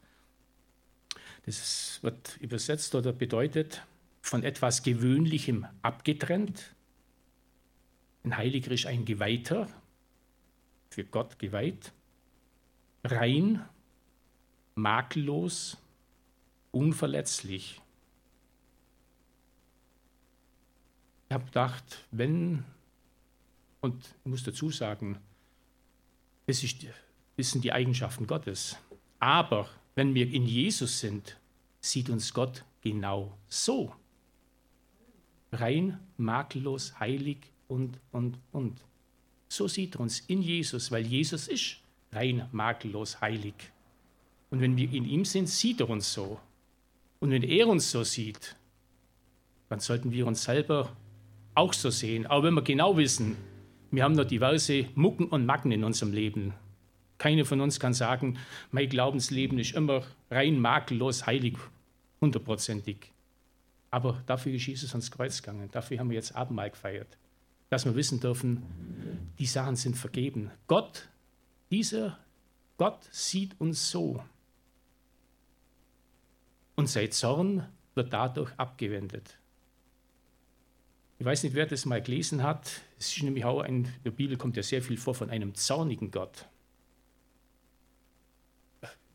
Das 1.46 2.00
wird 2.02 2.38
übersetzt 2.38 2.96
oder 2.96 3.12
bedeutet 3.12 3.86
von 4.22 4.44
etwas 4.44 4.84
Gewöhnlichem 4.84 5.66
abgetrennt. 5.82 6.74
Ein 8.24 8.38
Heiliger 8.38 8.72
ist 8.72 8.86
ein 8.86 9.04
Geweihter, 9.04 9.68
für 10.90 11.04
Gott 11.04 11.40
geweiht, 11.40 11.92
rein, 13.04 13.66
makellos, 14.76 15.78
unverletzlich. 16.72 17.82
Ich 21.28 21.34
habe 21.34 21.46
gedacht, 21.46 22.06
wenn, 22.12 22.64
und 23.82 24.06
ich 24.06 24.26
muss 24.30 24.44
dazu 24.44 24.70
sagen, 24.70 25.18
das, 26.46 26.64
ist, 26.64 26.86
das 27.36 27.52
sind 27.52 27.64
die 27.64 27.74
Eigenschaften 27.74 28.28
Gottes. 28.28 28.78
Aber 29.20 29.70
wenn 29.96 30.16
wir 30.16 30.32
in 30.32 30.46
Jesus 30.46 31.00
sind, 31.00 31.38
sieht 31.80 32.10
uns 32.10 32.34
Gott 32.34 32.64
genau 32.82 33.38
so. 33.48 33.94
rein, 35.52 36.00
makellos, 36.18 37.00
heilig 37.00 37.38
und, 37.68 38.00
und, 38.12 38.40
und. 38.52 38.84
So 39.48 39.68
sieht 39.68 39.96
er 39.96 40.02
uns 40.02 40.22
in 40.22 40.42
Jesus, 40.42 40.92
weil 40.92 41.06
Jesus 41.06 41.48
ist 41.48 41.78
rein, 42.12 42.48
makellos, 42.52 43.22
heilig. 43.22 43.54
Und 44.50 44.62
wenn 44.62 44.78
wir 44.78 44.92
in 44.92 45.06
ihm 45.06 45.26
sind, 45.26 45.48
sieht 45.48 45.80
er 45.80 45.90
uns 45.90 46.12
so. 46.12 46.40
Und 47.20 47.32
wenn 47.32 47.44
er 47.44 47.68
uns 47.68 47.92
so 47.92 48.04
sieht, 48.04 48.56
dann 49.70 49.80
sollten 49.80 50.12
wir 50.12 50.28
uns 50.28 50.44
selber 50.44 50.96
auch 51.56 51.74
so 51.74 51.90
sehen. 51.90 52.28
Auch 52.28 52.44
wenn 52.44 52.54
wir 52.54 52.64
genau 52.64 52.98
wissen, 52.98 53.38
wir 53.92 54.04
haben 54.04 54.14
noch 54.14 54.26
diverse 54.26 54.88
Mucken 54.96 55.26
und 55.26 55.46
Macken 55.46 55.72
in 55.72 55.84
unserem 55.84 56.14
Leben. 56.14 56.54
Keine 57.18 57.46
von 57.46 57.62
uns 57.62 57.80
kann 57.80 57.94
sagen, 57.94 58.38
mein 58.72 58.90
Glaubensleben 58.90 59.60
ist 59.60 59.76
immer 59.76 60.04
rein 60.30 60.60
makellos, 60.60 61.26
heilig, 61.26 61.58
hundertprozentig. 62.22 63.12
Aber 63.92 64.24
dafür 64.26 64.54
ist 64.54 64.66
Jesus 64.66 64.92
ans 64.92 65.12
Kreuz 65.12 65.42
gegangen. 65.42 65.70
Dafür 65.72 66.00
haben 66.00 66.10
wir 66.10 66.16
jetzt 66.16 66.36
Abendmahl 66.36 66.72
gefeiert. 66.72 67.18
Dass 67.70 67.86
wir 67.86 67.96
wissen 67.96 68.20
dürfen, 68.20 68.64
die 69.40 69.46
Sachen 69.46 69.76
sind 69.76 69.98
vergeben. 69.98 70.52
Gott, 70.68 71.08
dieser 71.70 72.18
Gott 72.78 73.08
sieht 73.12 73.60
uns 73.60 73.92
so. 73.92 74.24
Und 76.76 76.90
sein 76.90 77.12
Zorn 77.12 77.68
wird 77.94 78.12
dadurch 78.12 78.52
abgewendet. 78.58 79.38
Ich 81.20 81.26
weiß 81.26 81.44
nicht, 81.44 81.54
wer 81.54 81.66
das 81.66 81.86
mal 81.86 82.02
gelesen 82.02 82.44
hat. 82.44 82.82
Es 82.98 83.16
ist 83.16 83.24
nämlich 83.24 83.46
auch 83.46 83.64
in 83.64 83.88
der 84.04 84.12
Bibel 84.12 84.38
kommt 84.38 84.58
ja 84.58 84.64
sehr 84.64 84.82
viel 84.82 84.98
vor 84.98 85.14
von 85.14 85.30
einem 85.30 85.54
zornigen 85.56 86.12
Gott. 86.12 86.48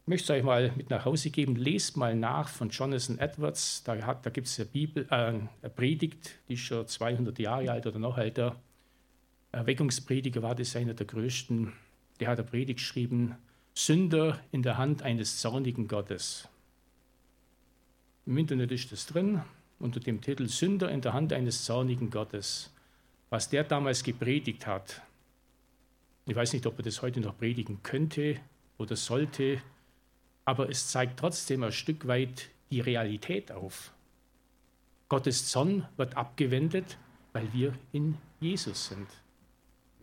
Möchte 0.08 0.32
es 0.32 0.38
euch 0.38 0.42
mal 0.42 0.72
mit 0.74 0.88
nach 0.88 1.04
Hause 1.04 1.28
geben. 1.28 1.54
Lest 1.54 1.98
mal 1.98 2.16
nach 2.16 2.48
von 2.48 2.70
Jonathan 2.70 3.18
Edwards. 3.18 3.82
Da, 3.84 3.94
da 3.94 4.30
gibt 4.30 4.46
es 4.46 4.58
eine, 4.58 5.00
äh, 5.00 5.14
eine 5.14 5.70
Predigt, 5.76 6.30
die 6.48 6.54
ist 6.54 6.60
schon 6.60 6.86
200 6.86 7.38
Jahre 7.38 7.70
alt 7.70 7.86
oder 7.86 7.98
noch 7.98 8.16
älter. 8.16 8.56
Erweckungsprediger 9.52 10.40
war 10.40 10.54
das 10.54 10.74
einer 10.76 10.94
der 10.94 11.04
größten. 11.04 11.74
Der 12.20 12.28
hat 12.28 12.38
eine 12.38 12.48
Predigt 12.48 12.78
geschrieben: 12.78 13.34
Sünder 13.74 14.40
in 14.50 14.62
der 14.62 14.78
Hand 14.78 15.02
eines 15.02 15.40
zornigen 15.42 15.88
Gottes. 15.88 16.48
Im 18.24 18.38
Internet 18.38 18.72
ist 18.72 18.90
das 18.90 19.04
drin, 19.04 19.42
unter 19.78 20.00
dem 20.00 20.22
Titel 20.22 20.48
Sünder 20.48 20.90
in 20.90 21.02
der 21.02 21.12
Hand 21.12 21.34
eines 21.34 21.66
zornigen 21.66 22.08
Gottes. 22.08 22.72
Was 23.28 23.50
der 23.50 23.62
damals 23.62 24.02
gepredigt 24.02 24.66
hat, 24.66 25.02
ich 26.24 26.34
weiß 26.34 26.54
nicht, 26.54 26.64
ob 26.64 26.78
er 26.78 26.84
das 26.84 27.02
heute 27.02 27.20
noch 27.20 27.36
predigen 27.36 27.82
könnte 27.82 28.40
oder 28.78 28.96
sollte, 28.96 29.60
aber 30.48 30.70
es 30.70 30.88
zeigt 30.88 31.20
trotzdem 31.20 31.62
ein 31.62 31.72
Stück 31.72 32.08
weit 32.08 32.48
die 32.70 32.80
Realität 32.80 33.52
auf. 33.52 33.92
Gottes 35.10 35.50
Zorn 35.50 35.86
wird 35.98 36.16
abgewendet, 36.16 36.96
weil 37.34 37.52
wir 37.52 37.74
in 37.92 38.16
Jesus 38.40 38.86
sind. 38.86 39.08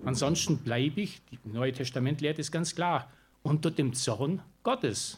Ansonsten 0.03 0.59
bleibe 0.59 1.01
ich, 1.01 1.19
das 1.31 1.51
Neue 1.51 1.71
Testament 1.73 2.21
lehrt 2.21 2.37
es 2.37 2.51
ganz 2.51 2.75
klar, 2.75 3.11
unter 3.41 3.71
dem 3.71 3.95
Zorn 3.95 4.39
Gottes. 4.61 5.17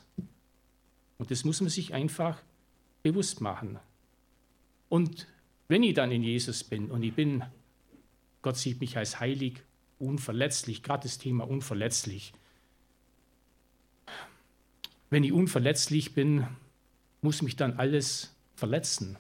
Und 1.18 1.30
das 1.30 1.44
muss 1.44 1.60
man 1.60 1.70
sich 1.70 1.94
einfach 1.94 2.42
bewusst 3.04 3.42
machen. 3.42 3.80
Und 4.88 5.28
wenn 5.68 5.84
ich 5.84 5.94
dann 5.94 6.14
in 6.14 6.24
Jesus 6.24 6.64
bin 6.64 6.90
und 6.90 7.04
ich 7.04 7.14
bin, 7.14 7.44
Gott 8.42 8.56
sieht 8.56 8.80
mich 8.80 8.96
als 8.96 9.20
heilig, 9.20 9.62
unverletzlich, 10.00 10.84
gerade 10.84 11.04
das 11.04 11.18
Thema 11.18 11.46
unverletzlich. 11.46 12.32
Wenn 15.10 15.24
ich 15.24 15.32
unverletzlich 15.32 16.14
bin, 16.14 16.48
muss 17.22 17.42
mich 17.42 17.56
dann 17.56 17.74
alles 17.74 18.36
verletzen. 18.56 19.18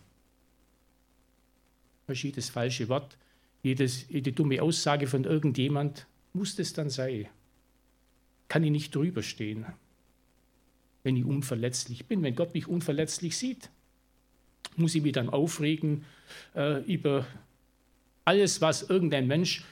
Das 2.07 2.49
falsche 2.49 2.87
Wort. 2.87 3.17
Jedes, 3.63 4.07
jede 4.09 4.31
dumme 4.31 4.61
Aussage 4.61 5.07
von 5.07 5.23
irgendjemand 5.23 6.07
muss 6.33 6.55
das 6.55 6.73
dann 6.73 6.89
sein. 6.89 7.27
Kann 8.47 8.63
ich 8.63 8.71
nicht 8.71 8.95
drüber 8.95 9.23
stehen, 9.23 9.65
wenn 11.03 11.17
ich 11.17 11.25
unverletzlich 11.25 12.05
bin, 12.05 12.23
wenn 12.23 12.35
Gott 12.35 12.53
mich 12.53 12.67
unverletzlich 12.67 13.35
sieht 13.37 13.69
muss 14.77 14.95
ich 14.95 15.01
mich 15.01 15.13
dann 15.13 15.29
aufregen 15.29 16.05
äh, 16.55 16.81
über 16.83 17.25
alles, 18.25 18.61
was 18.61 18.83
irgendein 18.83 19.27
Mensch 19.27 19.63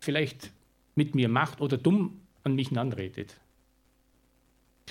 vielleicht 0.00 0.50
mit 0.94 1.14
mir 1.14 1.28
macht 1.28 1.60
oder 1.60 1.78
dumm 1.78 2.20
an 2.44 2.54
mich 2.54 2.76
anredet. 2.76 3.36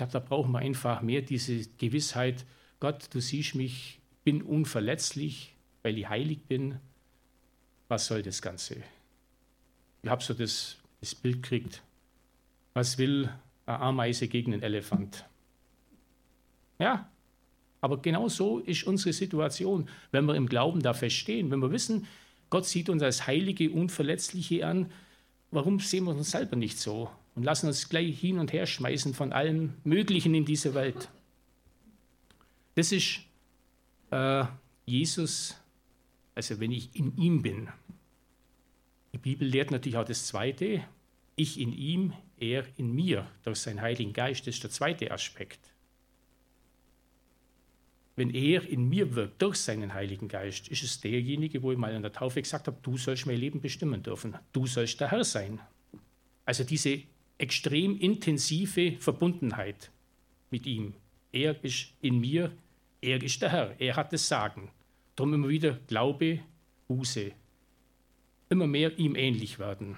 Glaube, 0.02 0.14
da 0.14 0.20
brauchen 0.20 0.52
wir 0.54 0.58
einfach 0.58 1.04
mehr 1.04 1.22
diese 1.22 1.64
Gewissheit, 1.78 2.44
Gott, 2.80 3.10
du 3.14 3.20
siehst 3.20 3.54
mich, 3.54 4.00
bin 4.24 4.42
unverletzlich, 4.42 5.54
weil 5.84 5.96
ich 5.96 6.10
heilig 6.10 6.46
bin. 6.46 6.80
Was 7.88 8.08
soll 8.08 8.24
das 8.24 8.42
Ganze? 8.42 8.78
Ich 10.02 10.10
habe 10.10 10.24
so 10.24 10.34
das, 10.34 10.78
das 11.02 11.14
Bild 11.14 11.44
gekriegt. 11.44 11.84
Was 12.74 12.98
will 12.98 13.30
eine 13.68 13.80
Ameise 13.80 14.28
gegen 14.28 14.54
einen 14.54 14.64
Elefant? 14.64 15.24
Ja, 16.80 17.08
aber 17.80 18.02
genau 18.02 18.28
so 18.28 18.58
ist 18.58 18.86
unsere 18.86 19.14
Situation, 19.14 19.88
wenn 20.10 20.26
wir 20.26 20.34
im 20.34 20.50
Glauben 20.50 20.82
da 20.82 20.96
feststehen, 20.96 21.52
wenn 21.52 21.60
wir 21.60 21.70
wissen, 21.70 22.08
Gott 22.50 22.66
sieht 22.66 22.90
uns 22.90 23.04
als 23.04 23.28
Heilige, 23.28 23.70
Unverletzliche 23.70 24.66
an, 24.66 24.92
warum 25.52 25.80
sehen 25.80 26.06
wir 26.06 26.16
uns 26.16 26.32
selber 26.32 26.56
nicht 26.56 26.80
so 26.80 27.12
und 27.36 27.44
lassen 27.44 27.68
uns 27.68 27.90
gleich 27.90 28.20
hin 28.20 28.40
und 28.40 28.54
her 28.54 28.66
schmeißen 28.66 29.14
von 29.14 29.34
allem 29.34 29.74
Möglichen 29.84 30.34
in 30.36 30.46
dieser 30.46 30.74
Welt? 30.74 31.10
Das 32.76 32.92
ist 32.92 33.20
äh, 34.12 34.46
Jesus, 34.86 35.56
also 36.36 36.60
wenn 36.60 36.72
ich 36.72 36.96
in 36.96 37.16
ihm 37.18 37.42
bin. 37.42 37.70
Die 39.14 39.18
Bibel 39.18 39.48
lehrt 39.48 39.72
natürlich 39.72 39.98
auch 39.98 40.06
das 40.06 40.28
Zweite, 40.28 40.84
ich 41.36 41.60
in 41.60 41.74
ihm, 41.74 42.14
er 42.38 42.66
in 42.78 42.94
mir, 42.94 43.28
durch 43.44 43.60
seinen 43.60 43.82
Heiligen 43.82 44.14
Geist, 44.14 44.48
das 44.48 44.56
ist 44.56 44.64
der 44.64 44.72
zweite 44.72 45.12
Aspekt 45.12 45.72
wenn 48.22 48.30
er 48.30 48.68
in 48.68 48.88
mir 48.88 49.16
wirkt 49.16 49.42
durch 49.42 49.56
seinen 49.56 49.94
Heiligen 49.94 50.28
Geist, 50.28 50.68
ist 50.68 50.84
es 50.84 51.02
derjenige, 51.02 51.64
wo 51.64 51.72
ich 51.72 51.78
mal 51.78 51.96
an 51.96 52.02
der 52.02 52.12
Taufe 52.12 52.42
gesagt 52.42 52.68
habe, 52.68 52.78
du 52.84 52.98
sollst 52.98 53.26
mein 53.26 53.38
Leben 53.38 53.62
bestimmen 53.62 54.04
dürfen, 54.04 54.36
du 54.54 54.68
sollst 54.68 55.00
der 55.00 55.10
Herr 55.10 55.24
sein. 55.24 55.60
Also 56.46 56.64
diese 56.64 57.02
extrem 57.42 58.00
intensive 58.00 58.98
Verbundenheit 59.00 59.92
mit 60.52 60.66
ihm. 60.66 60.94
Er 61.32 61.64
ist 61.64 61.94
in 62.02 62.20
mir, 62.20 62.52
er 63.02 63.22
ist 63.22 63.42
der 63.42 63.50
Herr, 63.50 63.76
er 63.80 63.96
hat 63.96 64.14
das 64.14 64.28
Sagen. 64.28 64.70
Darum 65.16 65.34
immer 65.34 65.50
wieder 65.50 65.80
Glaube, 65.88 66.40
Buße, 66.88 67.32
immer 68.50 68.68
mehr 68.68 68.98
ihm 68.98 69.16
ähnlich 69.16 69.60
werden. 69.60 69.98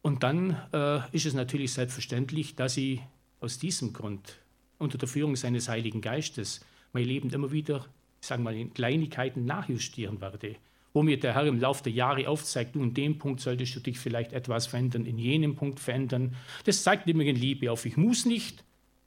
Und 0.00 0.22
dann 0.22 0.56
äh, 0.72 1.00
ist 1.12 1.26
es 1.26 1.34
natürlich 1.34 1.72
selbstverständlich, 1.72 2.56
dass 2.56 2.76
ich 2.76 3.00
aus 3.40 3.58
diesem 3.58 3.92
Grund 3.92 4.38
unter 4.78 4.98
der 4.98 5.08
Führung 5.08 5.36
seines 5.36 5.68
Heiligen 5.68 6.00
Geistes 6.00 6.64
mein 6.92 7.04
Leben 7.04 7.30
immer 7.30 7.52
wieder, 7.52 7.86
ich 8.20 8.26
sage 8.26 8.42
mal, 8.42 8.56
in 8.56 8.74
Kleinigkeiten 8.74 9.44
nachjustieren 9.44 10.20
werde. 10.20 10.56
Wo 10.92 11.02
mir 11.02 11.18
der 11.18 11.34
Herr 11.34 11.46
im 11.46 11.58
Laufe 11.58 11.82
der 11.82 11.92
Jahre 11.92 12.28
aufzeigt, 12.28 12.74
du 12.74 12.82
in 12.82 12.92
dem 12.92 13.18
Punkt 13.18 13.40
solltest 13.40 13.74
du 13.74 13.80
dich 13.80 13.98
vielleicht 13.98 14.32
etwas 14.32 14.66
verändern, 14.66 15.06
in 15.06 15.18
jenem 15.18 15.56
Punkt 15.56 15.80
verändern. 15.80 16.36
Das 16.64 16.82
zeigt 16.82 17.08
immer 17.08 17.24
in 17.24 17.36
Liebe 17.36 17.72
auf. 17.72 17.86
Ich 17.86 17.96
muss 17.96 18.26
nicht, 18.26 18.62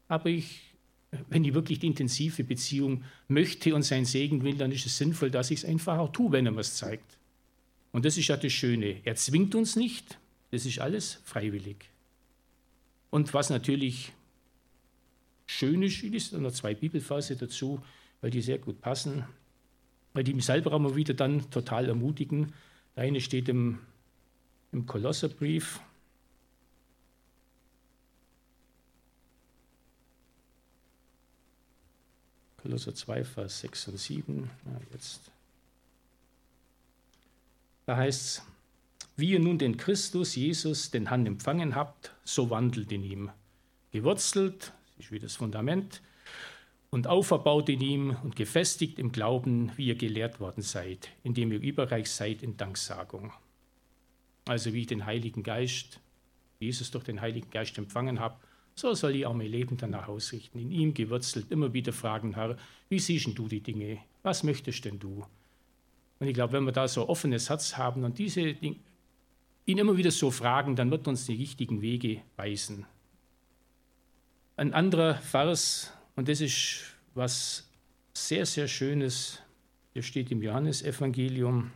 aber 0.07 0.29
ich, 0.29 0.61
wenn 1.29 1.43
ich 1.43 1.53
wirklich 1.53 1.79
die 1.79 1.87
intensive 1.87 2.43
Beziehung 2.43 3.03
möchte 3.27 3.75
und 3.75 3.83
seinen 3.83 4.05
Segen 4.05 4.43
will, 4.43 4.55
dann 4.55 4.71
ist 4.71 4.85
es 4.85 4.97
sinnvoll, 4.97 5.29
dass 5.29 5.51
ich 5.51 5.59
es 5.59 5.65
einfach 5.65 5.99
auch 5.99 6.11
tue, 6.11 6.31
wenn 6.31 6.45
er 6.45 6.51
mir 6.51 6.61
es 6.61 6.75
zeigt. 6.75 7.17
Und 7.91 8.03
das 8.03 8.17
ist 8.17 8.27
ja 8.27 8.37
das 8.37 8.51
Schöne. 8.51 9.01
Er 9.03 9.15
zwingt 9.15 9.53
uns 9.55 9.75
nicht, 9.75 10.17
das 10.51 10.65
ist 10.65 10.79
alles 10.79 11.21
freiwillig. 11.23 11.77
Und 13.09 13.33
was 13.33 13.49
natürlich 13.49 14.11
Schöne 15.45 15.85
ist, 15.85 16.33
und 16.33 16.41
noch 16.41 16.51
zwei 16.51 16.73
Bibelverse 16.73 17.35
dazu, 17.35 17.81
weil 18.21 18.31
die 18.31 18.41
sehr 18.41 18.57
gut 18.57 18.81
passen, 18.81 19.23
weil 20.15 20.23
die 20.23 20.33
mich 20.33 20.45
selber 20.45 20.71
immer 20.71 20.95
wieder 20.95 21.13
dann 21.13 21.51
total 21.51 21.89
ermutigen. 21.89 22.53
Eine 22.95 23.19
steht 23.19 23.49
im, 23.49 23.79
im 24.71 24.85
Kolosserbrief. 24.85 25.81
Kolosser 32.55 32.95
2, 32.95 33.25
Vers 33.25 33.59
6 33.59 33.89
und 33.89 33.97
7. 33.97 34.49
Ja, 34.65 34.81
jetzt. 34.93 35.19
Da 37.85 37.97
heißt 37.97 38.25
es, 38.25 38.43
wie 39.17 39.31
ihr 39.31 39.39
nun 39.41 39.57
den 39.57 39.75
Christus, 39.75 40.35
Jesus, 40.35 40.91
den 40.91 41.09
Herrn 41.09 41.25
empfangen 41.25 41.75
habt, 41.75 42.15
so 42.23 42.49
wandelt 42.49 42.89
in 42.93 43.03
ihm. 43.03 43.31
Gewurzelt 43.91 44.71
ist 44.97 45.11
wie 45.11 45.19
das 45.19 45.35
Fundament, 45.35 46.01
und 46.89 47.07
auferbaut 47.07 47.69
in 47.69 47.81
ihm 47.81 48.17
und 48.23 48.35
gefestigt 48.35 48.99
im 48.99 49.11
Glauben, 49.11 49.71
wie 49.75 49.87
ihr 49.87 49.95
gelehrt 49.95 50.39
worden 50.39 50.61
seid, 50.61 51.09
indem 51.23 51.51
ihr 51.51 51.59
überreich 51.59 52.09
seid 52.09 52.43
in 52.43 52.57
Danksagung. 52.57 53.33
Also 54.45 54.73
wie 54.73 54.81
ich 54.81 54.87
den 54.87 55.05
Heiligen 55.05 55.43
Geist, 55.43 55.99
Jesus 56.59 56.91
durch 56.91 57.03
den 57.03 57.21
Heiligen 57.21 57.49
Geist 57.49 57.77
empfangen 57.77 58.19
habe, 58.19 58.37
so 58.75 58.93
soll 58.93 59.15
ich 59.15 59.25
auch 59.25 59.33
mein 59.33 59.47
Leben 59.47 59.77
danach 59.77 60.07
ausrichten. 60.07 60.59
In 60.59 60.71
ihm 60.71 60.93
gewurzelt, 60.93 61.49
immer 61.49 61.73
wieder 61.73 61.93
fragen, 61.93 62.35
Herr, 62.35 62.57
wie 62.89 62.99
siehst 62.99 63.37
du 63.37 63.47
die 63.47 63.61
Dinge? 63.61 63.99
Was 64.21 64.43
möchtest 64.43 64.83
denn 64.85 64.99
du? 64.99 65.25
Und 66.19 66.27
ich 66.27 66.33
glaube, 66.33 66.53
wenn 66.53 66.65
wir 66.65 66.71
da 66.71 66.87
so 66.87 67.07
offenes 67.07 67.49
Herz 67.49 67.77
haben 67.77 68.03
und 68.03 68.19
diese 68.19 68.53
Dinge, 68.53 68.77
ihn 69.65 69.77
immer 69.77 69.97
wieder 69.97 70.11
so 70.11 70.29
fragen, 70.29 70.75
dann 70.75 70.91
wird 70.91 71.07
uns 71.07 71.25
die 71.25 71.35
richtigen 71.35 71.81
Wege 71.81 72.21
weisen. 72.35 72.85
Ein 74.57 74.73
anderer 74.73 75.15
Vers, 75.15 75.91
und 76.15 76.27
das 76.27 76.41
ist 76.41 76.81
was 77.13 77.67
sehr, 78.13 78.45
sehr 78.45 78.67
Schönes, 78.67 79.41
der 79.93 80.01
steht 80.01 80.31
im 80.31 80.41
Johannesevangelium, 80.41 81.71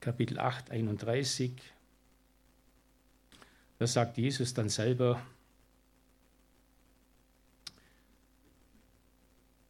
Kapitel 0.00 0.38
8, 0.38 0.70
31. 0.70 1.52
Da 3.78 3.86
sagt 3.86 4.18
Jesus 4.18 4.54
dann 4.54 4.68
selber, 4.68 5.20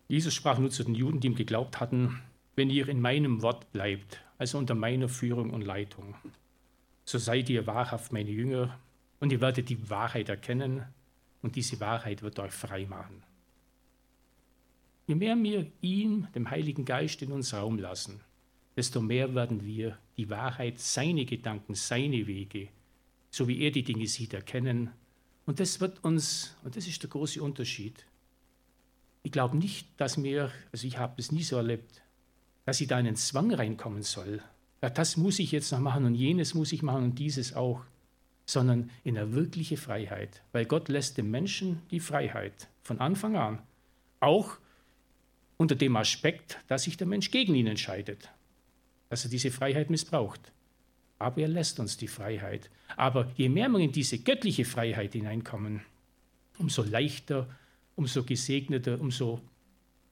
Jesus 0.09 0.35
sprach 0.35 0.59
nur 0.59 0.70
zu 0.70 0.83
den 0.83 0.94
Juden, 0.94 1.20
die 1.20 1.29
ihm 1.29 1.37
geglaubt 1.37 1.79
hatten, 1.79 2.20
wenn 2.57 2.70
ihr 2.70 2.88
in 2.88 3.00
meinem 3.00 3.42
Wort 3.42 3.70
bleibt, 3.72 4.20
also 4.38 4.59
unter 4.59 4.74
meiner 4.74 5.09
Führung 5.09 5.50
und 5.50 5.62
Leitung, 5.62 6.14
so 7.05 7.18
seid 7.18 7.48
ihr 7.48 7.66
wahrhaft 7.66 8.12
meine 8.12 8.31
Jünger 8.31 8.79
und 9.20 9.33
ihr 9.33 9.40
werdet 9.40 9.68
die 9.68 9.88
Wahrheit 9.90 10.29
erkennen 10.29 10.85
und 11.42 11.57
diese 11.57 11.81
Wahrheit 11.81 12.22
wird 12.22 12.38
euch 12.38 12.53
frei 12.53 12.87
machen. 12.87 13.22
Je 15.11 15.16
mehr 15.16 15.37
wir 15.42 15.66
ihm, 15.81 16.29
dem 16.37 16.49
Heiligen 16.51 16.85
Geist, 16.85 17.20
in 17.20 17.33
uns 17.33 17.53
Raum 17.53 17.81
lassen, 17.81 18.20
desto 18.77 19.01
mehr 19.01 19.35
werden 19.35 19.66
wir 19.66 19.99
die 20.16 20.31
Wahrheit, 20.31 20.79
seine 20.79 21.25
Gedanken, 21.25 21.75
seine 21.75 22.29
Wege, 22.29 22.68
so 23.29 23.49
wie 23.49 23.61
er 23.61 23.73
die 23.73 23.83
Dinge 23.83 24.07
sieht, 24.07 24.35
erkennen. 24.35 24.90
Und 25.46 25.59
das 25.59 25.81
wird 25.81 26.05
uns, 26.05 26.55
und 26.62 26.77
das 26.77 26.87
ist 26.87 27.03
der 27.03 27.11
große 27.11 27.42
Unterschied, 27.42 28.07
ich 29.25 29.33
glaube 29.33 29.57
nicht, 29.57 29.88
dass 29.96 30.16
mir, 30.16 30.53
also 30.70 30.87
ich 30.87 30.96
habe 30.96 31.14
es 31.16 31.33
nie 31.33 31.42
so 31.42 31.57
erlebt, 31.57 32.03
dass 32.64 32.81
ich 32.81 32.87
da 32.87 33.01
in 33.01 33.09
einen 33.09 33.16
Zwang 33.16 33.53
reinkommen 33.53 34.03
soll. 34.03 34.40
Ja, 34.81 34.90
das 34.90 35.16
muss 35.16 35.40
ich 35.40 35.51
jetzt 35.51 35.73
noch 35.73 35.81
machen 35.81 36.05
und 36.05 36.14
jenes 36.14 36.55
muss 36.55 36.70
ich 36.70 36.85
machen 36.85 37.03
und 37.03 37.18
dieses 37.18 37.57
auch, 37.57 37.83
sondern 38.46 38.90
in 39.03 39.18
eine 39.18 39.33
wirkliche 39.33 39.77
Freiheit. 39.77 40.44
Weil 40.53 40.66
Gott 40.66 40.88
lässt 40.88 41.18
dem 41.18 41.33
Menschen 41.33 41.83
die 41.90 41.99
Freiheit 41.99 42.68
von 42.85 43.01
Anfang 43.01 43.35
an. 43.35 43.59
Auch 44.20 44.59
unter 45.61 45.75
dem 45.75 45.94
Aspekt, 45.96 46.59
dass 46.68 46.85
sich 46.85 46.96
der 46.96 47.07
Mensch 47.07 47.31
gegen 47.31 47.55
ihn 47.55 47.66
entscheidet, 47.66 48.31
dass 49.11 49.25
er 49.25 49.31
diese 49.31 49.51
Freiheit 49.51 49.90
missbraucht. 49.90 50.40
Aber 51.18 51.42
er 51.42 51.49
lässt 51.49 51.79
uns 51.79 51.99
die 51.99 52.09
Freiheit. 52.09 52.70
Aber 52.96 53.31
je 53.37 53.51
mehr 53.51 53.68
wir 53.68 53.79
in 53.79 53.92
diese 53.92 54.18
göttliche 54.18 54.64
Freiheit 54.64 55.12
hineinkommen, 55.12 55.83
umso 56.59 56.83
leichter 56.83 57.46
umso 57.94 58.23
gesegneter, 58.23 58.99
umso 58.99 59.42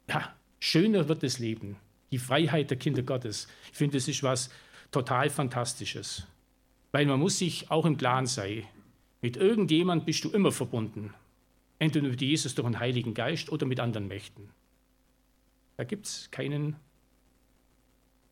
ja, 0.06 0.36
schöner 0.60 1.08
wird 1.08 1.22
das 1.22 1.38
Leben. 1.38 1.76
Die 2.10 2.18
Freiheit 2.18 2.68
der 2.68 2.76
Kinder 2.76 3.02
Gottes. 3.02 3.48
Ich 3.72 3.78
finde, 3.78 3.96
das 3.96 4.06
ist 4.06 4.22
was 4.22 4.50
total 4.90 5.30
Fantastisches. 5.30 6.26
Weil 6.92 7.06
man 7.06 7.20
muss 7.20 7.38
sich 7.38 7.70
auch 7.70 7.86
im 7.86 7.96
Klaren 7.96 8.26
sein, 8.26 8.64
mit 9.22 9.38
irgendjemand 9.38 10.04
bist 10.04 10.24
du 10.24 10.30
immer 10.30 10.52
verbunden. 10.52 11.14
Entweder 11.78 12.08
mit 12.08 12.20
Jesus 12.20 12.54
durch 12.54 12.68
den 12.68 12.78
Heiligen 12.78 13.14
Geist 13.14 13.50
oder 13.50 13.64
mit 13.64 13.80
anderen 13.80 14.08
Mächten. 14.08 14.50
Da 15.78 15.84
gibt 15.84 16.06
es 16.06 16.28
keinen, 16.32 16.74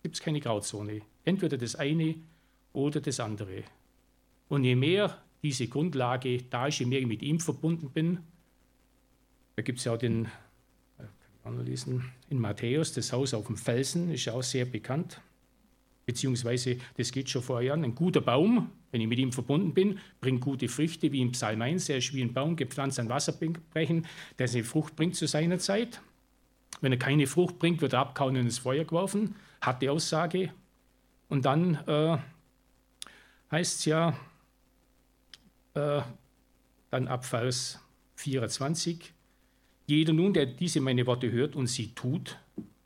gibt's 0.02 0.20
keine 0.20 0.40
Grauzone. 0.40 1.02
Entweder 1.24 1.56
das 1.56 1.76
eine 1.76 2.16
oder 2.72 3.00
das 3.00 3.20
andere. 3.20 3.62
Und 4.48 4.64
je 4.64 4.74
mehr 4.74 5.22
diese 5.44 5.68
Grundlage 5.68 6.42
da 6.42 6.66
ist, 6.66 6.80
je 6.80 6.86
mehr 6.86 6.98
ich 6.98 7.06
mit 7.06 7.22
ihm 7.22 7.38
verbunden 7.38 7.90
bin, 7.90 8.18
da 9.54 9.62
gibt 9.62 9.78
es 9.78 9.84
ja 9.84 9.94
auch 9.94 9.96
den, 9.96 10.24
äh, 10.24 10.28
kann 10.98 11.08
ich 11.38 11.46
auch 11.46 11.50
noch 11.52 11.62
lesen, 11.62 12.10
in 12.30 12.40
Matthäus, 12.40 12.92
das 12.92 13.12
Haus 13.12 13.32
auf 13.32 13.46
dem 13.46 13.56
Felsen, 13.56 14.10
ist 14.10 14.24
ja 14.24 14.32
auch 14.32 14.42
sehr 14.42 14.64
bekannt. 14.64 15.20
Beziehungsweise, 16.04 16.78
das 16.96 17.12
geht 17.12 17.30
schon 17.30 17.42
vorher 17.42 17.74
an, 17.74 17.84
ein 17.84 17.94
guter 17.94 18.20
Baum, 18.22 18.72
wenn 18.90 19.00
ich 19.00 19.06
mit 19.06 19.20
ihm 19.20 19.30
verbunden 19.30 19.72
bin, 19.72 20.00
bringt 20.20 20.40
gute 20.40 20.66
Früchte, 20.66 21.12
wie 21.12 21.20
im 21.20 21.30
Psalm 21.30 21.62
1, 21.62 21.90
er 21.90 21.98
ist 21.98 22.12
wie 22.12 22.22
ein 22.22 22.32
Baum, 22.32 22.56
gepflanzt 22.56 22.98
an 22.98 23.08
Wasserbrechen, 23.08 24.04
der 24.36 24.48
seine 24.48 24.64
Frucht 24.64 24.96
bringt 24.96 25.14
zu 25.14 25.28
seiner 25.28 25.60
Zeit. 25.60 26.00
Wenn 26.80 26.92
er 26.92 26.98
keine 26.98 27.26
Frucht 27.26 27.58
bringt, 27.58 27.80
wird 27.80 27.94
er 27.94 28.00
abkauen 28.00 28.36
und 28.36 28.42
ins 28.42 28.58
Feuer 28.58 28.84
geworfen. 28.84 29.34
Hat 29.60 29.82
die 29.82 29.88
Aussage. 29.88 30.52
Und 31.28 31.44
dann 31.44 31.76
äh, 31.86 32.18
heißt 33.50 33.80
es 33.80 33.84
ja, 33.86 34.16
äh, 35.74 36.02
dann 36.90 37.08
ab 37.08 37.24
Vers 37.24 37.80
24, 38.16 39.12
jeder 39.86 40.12
nun, 40.12 40.32
der 40.32 40.46
diese 40.46 40.80
meine 40.80 41.06
Worte 41.06 41.30
hört 41.30 41.54
und 41.54 41.66
sie 41.66 41.94
tut, 41.94 42.38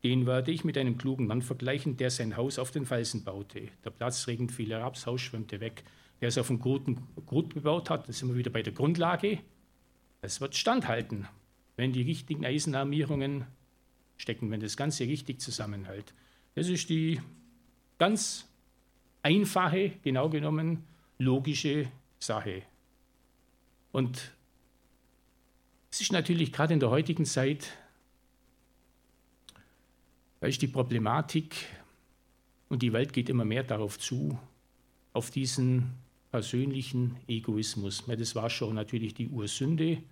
den 0.03 0.27
werde 0.27 0.51
ich 0.51 0.65
mit 0.65 0.77
einem 0.79 0.99
klugen 0.99 1.27
Mann 1.27 1.43
vergleichen, 1.43 1.97
der 1.97 2.11
sein 2.11 2.37
Haus 2.37 2.59
auf 2.59 2.71
den 2.71 2.87
Felsen 2.87 3.25
baute. 3.25 3.69
Der 3.85 3.91
Platzregen 3.91 4.49
fiel 4.49 4.71
herab, 4.71 4.95
das 4.95 5.07
Haus 5.07 5.21
schwemmte 5.21 5.61
weg. 5.61 5.85
Wer 6.19 6.29
es 6.29 6.39
auf 6.39 6.49
dem 6.49 6.59
guten 6.59 7.07
Grund 7.27 7.55
gebaut 7.55 7.91
hat, 7.91 8.09
das 8.09 8.19
sind 8.19 8.29
wir 8.29 8.37
wieder 8.37 8.51
bei 8.51 8.63
der 8.63 8.73
Grundlage, 8.73 9.39
das 10.21 10.41
wird 10.41 10.55
standhalten, 10.55 11.27
wenn 11.77 11.93
die 11.93 12.03
richtigen 12.03 12.45
Eisenarmierungen 12.45 13.47
stecken, 14.21 14.51
wenn 14.51 14.61
das 14.61 14.77
Ganze 14.77 15.05
richtig 15.05 15.41
zusammenhält. 15.41 16.13
Das 16.55 16.69
ist 16.69 16.89
die 16.91 17.21
ganz 17.99 18.47
einfache, 19.23 19.93
genau 20.03 20.29
genommen 20.29 20.85
logische 21.19 21.89
Sache. 22.19 22.63
Und 23.93 24.33
es 25.91 26.01
ist 26.01 26.13
natürlich 26.13 26.53
gerade 26.53 26.75
in 26.75 26.81
der 26.81 26.91
heutigen 26.91 27.25
Zeit, 27.25 27.77
da 30.41 30.47
ist 30.47 30.63
die 30.63 30.69
Problematik 30.69 31.67
und 32.69 32.83
die 32.83 32.93
Welt 32.93 33.13
geht 33.13 33.29
immer 33.29 33.45
mehr 33.45 33.65
darauf 33.65 33.99
zu, 33.99 34.39
auf 35.13 35.31
diesen 35.31 35.93
persönlichen 36.31 37.17
Egoismus. 37.27 38.05
Das 38.07 38.35
war 38.35 38.49
schon 38.49 38.75
natürlich 38.75 39.13
die 39.15 39.29
Ursünde, 39.29 40.03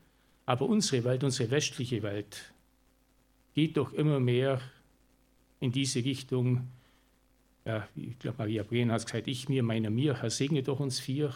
aber 0.45 0.67
unsere 0.67 1.05
Welt, 1.05 1.25
unsere 1.25 1.51
westliche 1.51 2.03
Welt, 2.03 2.53
geht 3.59 3.77
doch 3.77 3.93
immer 3.93 4.21
mehr 4.21 4.61
in 5.59 5.73
diese 5.73 6.05
Richtung. 6.05 6.69
Ja, 7.65 7.89
ich 7.97 8.17
glaube, 8.21 8.39
Maria 8.39 8.63
Breen 8.63 8.93
hat 8.93 9.05
gesagt, 9.05 9.27
ich 9.27 9.49
mir, 9.49 9.65
meiner 9.65 9.91
mir, 9.91 10.23
Herr 10.23 10.31
segne 10.31 10.63
doch 10.63 10.79
uns 10.79 11.01
vier. 11.01 11.35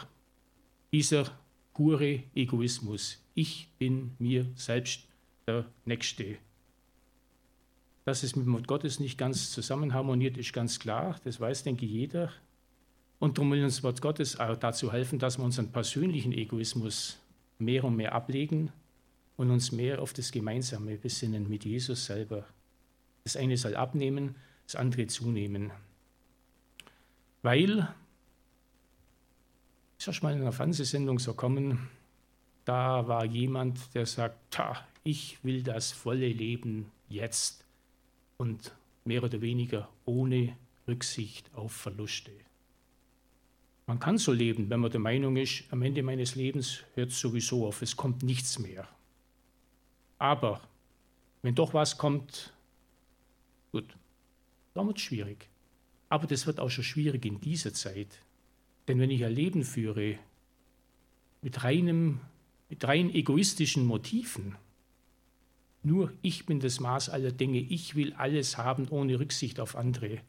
Dieser 0.92 1.36
pure 1.74 2.22
Egoismus. 2.32 3.20
Ich 3.34 3.70
bin 3.76 4.12
mir 4.20 4.46
selbst 4.54 5.08
der 5.48 5.66
Nächste. 5.84 6.36
Dass 8.04 8.22
es 8.22 8.36
mit 8.36 8.46
dem 8.46 8.52
Wort 8.52 8.68
Gottes 8.68 9.00
nicht 9.00 9.18
ganz 9.18 9.50
zusammenharmoniert, 9.50 10.38
ist 10.38 10.52
ganz 10.52 10.78
klar. 10.78 11.18
Das 11.24 11.40
weiß, 11.40 11.64
denke 11.64 11.86
ich, 11.86 11.90
jeder. 11.90 12.30
Und 13.18 13.36
darum 13.36 13.50
will 13.50 13.64
uns 13.64 13.82
Wort 13.82 14.00
Gottes 14.00 14.38
auch 14.38 14.56
dazu 14.56 14.92
helfen, 14.92 15.18
dass 15.18 15.38
wir 15.38 15.44
unseren 15.44 15.72
persönlichen 15.72 16.30
Egoismus 16.30 17.18
mehr 17.58 17.82
und 17.82 17.96
mehr 17.96 18.12
ablegen 18.12 18.70
und 19.42 19.50
uns 19.50 19.72
mehr 19.72 20.00
auf 20.00 20.12
das 20.12 20.30
Gemeinsame 20.30 20.96
besinnen 20.96 21.48
mit 21.48 21.64
Jesus 21.64 22.06
selber. 22.06 22.46
Das 23.24 23.36
eine 23.36 23.56
soll 23.56 23.74
abnehmen, 23.74 24.36
das 24.66 24.76
andere 24.76 25.08
zunehmen. 25.08 25.72
Weil 27.42 27.88
ist 29.98 30.06
ja 30.06 30.12
mal 30.22 30.34
in 30.34 30.42
einer 30.42 30.52
Fernsehsendung 30.52 31.18
so 31.18 31.34
kommen, 31.34 31.88
da 32.64 33.08
war 33.08 33.24
jemand, 33.24 33.94
der 33.94 34.06
sagt, 34.06 34.60
ich 35.02 35.42
will 35.42 35.64
das 35.64 35.90
volle 35.90 36.28
Leben 36.28 36.90
jetzt 37.08 37.64
und 38.36 38.72
mehr 39.04 39.24
oder 39.24 39.40
weniger 39.40 39.88
ohne 40.04 40.56
Rücksicht 40.86 41.52
auf 41.54 41.72
Verluste. 41.72 42.30
Man 43.86 43.98
kann 43.98 44.18
so 44.18 44.32
leben, 44.32 44.70
wenn 44.70 44.80
man 44.80 44.92
der 44.92 45.00
Meinung 45.00 45.36
ist, 45.36 45.64
am 45.70 45.82
Ende 45.82 46.04
meines 46.04 46.36
Lebens 46.36 46.84
hört 46.94 47.10
es 47.10 47.18
sowieso 47.18 47.66
auf, 47.66 47.82
es 47.82 47.96
kommt 47.96 48.22
nichts 48.22 48.60
mehr. 48.60 48.88
Aber 50.22 50.60
wenn 51.42 51.56
doch 51.56 51.74
was 51.74 51.98
kommt, 51.98 52.52
gut, 53.72 53.96
dann 54.72 54.86
wird 54.86 54.98
es 54.98 55.02
schwierig. 55.02 55.48
Aber 56.10 56.28
das 56.28 56.46
wird 56.46 56.60
auch 56.60 56.68
schon 56.68 56.84
schwierig 56.84 57.26
in 57.26 57.40
dieser 57.40 57.74
Zeit, 57.74 58.20
denn 58.86 59.00
wenn 59.00 59.10
ich 59.10 59.24
ein 59.24 59.34
Leben 59.34 59.64
führe 59.64 60.20
mit, 61.40 61.64
reinem, 61.64 62.20
mit 62.68 62.84
rein 62.84 63.12
egoistischen 63.12 63.84
Motiven, 63.84 64.54
nur 65.82 66.12
ich 66.22 66.46
bin 66.46 66.60
das 66.60 66.78
Maß 66.78 67.08
aller 67.08 67.32
Dinge, 67.32 67.58
ich 67.58 67.96
will 67.96 68.12
alles 68.12 68.56
haben 68.56 68.86
ohne 68.90 69.18
Rücksicht 69.18 69.58
auf 69.58 69.74
andere, 69.74 70.20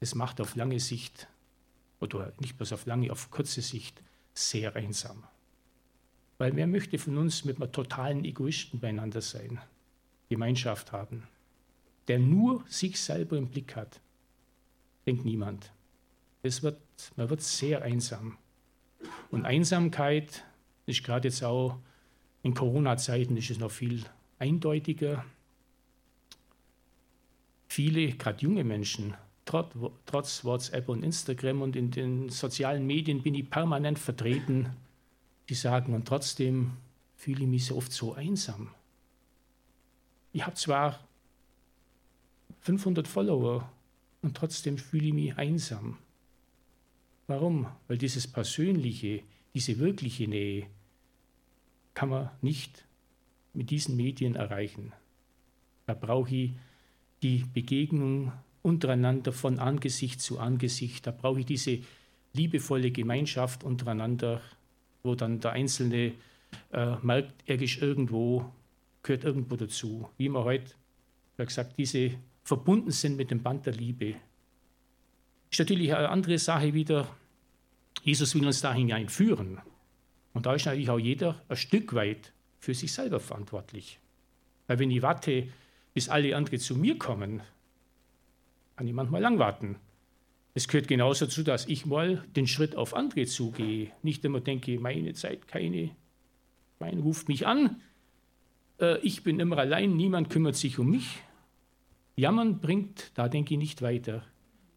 das 0.00 0.16
macht 0.16 0.40
auf 0.40 0.56
lange 0.56 0.80
Sicht, 0.80 1.28
oder 2.00 2.32
nicht 2.40 2.56
bloß 2.56 2.72
auf 2.72 2.84
lange, 2.84 3.12
auf 3.12 3.30
kurze 3.30 3.62
Sicht 3.62 4.02
sehr 4.34 4.74
einsam. 4.74 5.22
Weil 6.40 6.56
wer 6.56 6.66
möchte 6.66 6.96
von 6.96 7.18
uns 7.18 7.44
mit 7.44 7.60
einem 7.60 7.70
totalen 7.70 8.24
Egoisten 8.24 8.80
beieinander 8.80 9.20
sein, 9.20 9.60
Gemeinschaft 10.30 10.90
haben, 10.90 11.24
der 12.08 12.18
nur 12.18 12.64
sich 12.66 12.98
selber 12.98 13.36
im 13.36 13.48
Blick 13.48 13.76
hat? 13.76 14.00
Denkt 15.06 15.26
niemand. 15.26 15.70
Es 16.42 16.62
wird, 16.62 16.80
man 17.16 17.28
wird 17.28 17.42
sehr 17.42 17.82
einsam. 17.82 18.38
Und 19.30 19.44
Einsamkeit 19.44 20.42
ist 20.86 21.04
gerade 21.04 21.28
jetzt 21.28 21.44
auch 21.44 21.76
in 22.42 22.54
Corona-Zeiten 22.54 23.36
ist 23.36 23.50
es 23.50 23.58
noch 23.58 23.70
viel 23.70 24.02
eindeutiger. 24.38 25.26
viele, 27.68 28.12
gerade 28.12 28.40
junge 28.40 28.64
Menschen, 28.64 29.12
trotz, 29.44 29.74
trotz 30.06 30.42
WhatsApp 30.42 30.88
und 30.88 31.02
Instagram 31.02 31.60
und 31.60 31.76
in 31.76 31.90
den 31.90 32.30
sozialen 32.30 32.86
Medien 32.86 33.22
bin 33.22 33.34
ich 33.34 33.50
permanent 33.50 33.98
vertreten, 33.98 34.70
die 35.50 35.54
sagen, 35.54 35.92
und 35.94 36.06
trotzdem 36.06 36.72
fühle 37.16 37.42
ich 37.42 37.48
mich 37.48 37.66
so 37.66 37.76
oft 37.76 37.92
so 37.92 38.14
einsam. 38.14 38.70
Ich 40.32 40.46
habe 40.46 40.54
zwar 40.54 41.00
500 42.60 43.08
Follower 43.08 43.70
und 44.22 44.36
trotzdem 44.36 44.78
fühle 44.78 45.08
ich 45.08 45.12
mich 45.12 45.36
einsam. 45.36 45.98
Warum? 47.26 47.66
Weil 47.88 47.98
dieses 47.98 48.26
Persönliche, 48.26 49.22
diese 49.54 49.78
wirkliche 49.78 50.28
Nähe 50.28 50.66
kann 51.94 52.08
man 52.08 52.30
nicht 52.42 52.84
mit 53.52 53.70
diesen 53.70 53.96
Medien 53.96 54.36
erreichen. 54.36 54.92
Da 55.86 55.94
brauche 55.94 56.34
ich 56.34 56.52
die 57.22 57.44
Begegnung 57.52 58.32
untereinander 58.62 59.32
von 59.32 59.58
Angesicht 59.58 60.20
zu 60.20 60.38
Angesicht. 60.38 61.06
Da 61.06 61.10
brauche 61.10 61.40
ich 61.40 61.46
diese 61.46 61.80
liebevolle 62.32 62.90
Gemeinschaft 62.90 63.64
untereinander, 63.64 64.40
wo 65.02 65.14
dann 65.14 65.40
der 65.40 65.52
Einzelne 65.52 66.12
äh, 66.72 66.96
merkt, 67.02 67.34
er 67.46 67.60
ist 67.60 67.80
irgendwo, 67.80 68.52
gehört 69.02 69.24
irgendwo 69.24 69.56
dazu. 69.56 70.08
Wie 70.16 70.26
immer 70.26 70.44
heute 70.44 70.72
gesagt, 71.36 71.78
diese 71.78 72.12
verbunden 72.42 72.90
sind 72.90 73.16
mit 73.16 73.30
dem 73.30 73.42
Band 73.42 73.66
der 73.66 73.74
Liebe. 73.74 74.16
Ist 75.50 75.58
natürlich 75.58 75.94
eine 75.94 76.08
andere 76.08 76.38
Sache 76.38 76.74
wieder, 76.74 77.08
Jesus 78.02 78.34
will 78.34 78.46
uns 78.46 78.60
da 78.60 78.72
hineinführen. 78.74 79.58
Und 80.32 80.46
da 80.46 80.54
ist 80.54 80.66
natürlich 80.66 80.90
auch 80.90 80.98
jeder 80.98 81.40
ein 81.48 81.56
Stück 81.56 81.94
weit 81.94 82.32
für 82.58 82.74
sich 82.74 82.92
selber 82.92 83.20
verantwortlich. 83.20 83.98
Weil 84.66 84.78
wenn 84.78 84.90
ich 84.90 85.02
warte, 85.02 85.48
bis 85.94 86.08
alle 86.08 86.36
anderen 86.36 86.60
zu 86.60 86.76
mir 86.76 86.98
kommen, 86.98 87.42
kann 88.76 88.86
ich 88.86 88.94
manchmal 88.94 89.20
lang 89.20 89.38
warten. 89.38 89.76
Es 90.54 90.66
gehört 90.66 90.88
genauso 90.88 91.26
dazu, 91.26 91.42
dass 91.42 91.66
ich 91.66 91.86
mal 91.86 92.24
den 92.34 92.46
Schritt 92.46 92.76
auf 92.76 92.94
andere 92.94 93.26
zugehe. 93.26 93.92
Nicht 94.02 94.24
immer 94.24 94.40
denke, 94.40 94.78
meine 94.80 95.14
Zeit, 95.14 95.46
keine, 95.46 95.90
mein 96.80 96.98
ruft 96.98 97.28
mich 97.28 97.46
an, 97.46 97.80
äh, 98.80 98.98
ich 99.00 99.22
bin 99.22 99.38
immer 99.38 99.58
allein, 99.58 99.96
niemand 99.96 100.30
kümmert 100.30 100.56
sich 100.56 100.78
um 100.78 100.90
mich. 100.90 101.18
Jammern 102.16 102.60
bringt, 102.60 103.12
da 103.14 103.28
denke 103.28 103.54
ich, 103.54 103.58
nicht 103.58 103.82
weiter. 103.82 104.24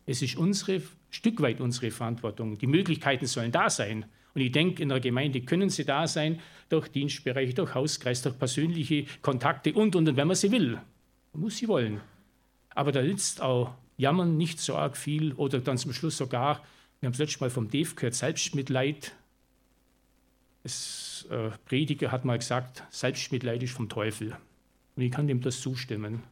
Es 0.06 0.22
ist 0.22 0.36
unsere, 0.36 0.82
Stück 1.10 1.42
weit 1.42 1.62
unsere 1.62 1.92
Verantwortung. 1.92 2.58
Die 2.58 2.68
Möglichkeiten 2.68 3.26
sollen 3.26 3.52
da 3.52 3.70
sein. 3.70 4.06
Und 4.34 4.42
ich 4.42 4.52
denke, 4.52 4.82
in 4.82 4.90
der 4.90 5.00
Gemeinde 5.00 5.42
können 5.42 5.70
sie 5.70 5.86
da 5.86 6.08
sein, 6.08 6.40
durch 6.70 6.88
Dienstbereiche, 6.88 7.54
durch 7.54 7.76
Hauskreis, 7.76 8.22
durch 8.24 8.38
persönliche 8.38 9.06
Kontakte 9.22 9.74
und, 9.74 9.96
und, 9.96 10.10
und, 10.10 10.18
wenn 10.18 10.28
man 10.28 10.36
sie 10.36 10.52
will. 10.52 10.80
Man 11.34 11.44
muss 11.44 11.58
sie 11.58 11.68
wollen. 11.68 12.02
Aber 12.70 12.92
da 12.92 13.02
nützt 13.02 13.42
auch 13.42 13.76
Jammern 13.98 14.38
nicht 14.38 14.60
so 14.60 14.76
arg 14.76 14.98
viel 14.98 15.34
oder 15.34 15.60
dann 15.60 15.78
zum 15.78 15.94
Schluss 15.94 16.18
sogar, 16.18 16.64
wir 17.00 17.08
haben 17.08 17.14
es 17.14 17.20
letztes 17.20 17.42
Mal 17.42 17.50
vom 17.50 17.70
Dave 17.70 17.96
gehört, 17.96 18.16
Selbstmitleid. 18.16 19.14
Das 20.64 21.28
äh, 21.30 21.50
Prediger 21.66 22.12
hat 22.12 22.24
mal 22.24 22.38
gesagt, 22.38 22.84
Selbstmitleid 22.92 23.62
ist 23.62 23.74
vom 23.74 23.90
Teufel. 23.90 24.38
Und 24.96 25.04
ich 25.04 25.12
kann 25.12 25.28
dem 25.28 25.42
das 25.42 25.60
zustimmen. 25.60 26.24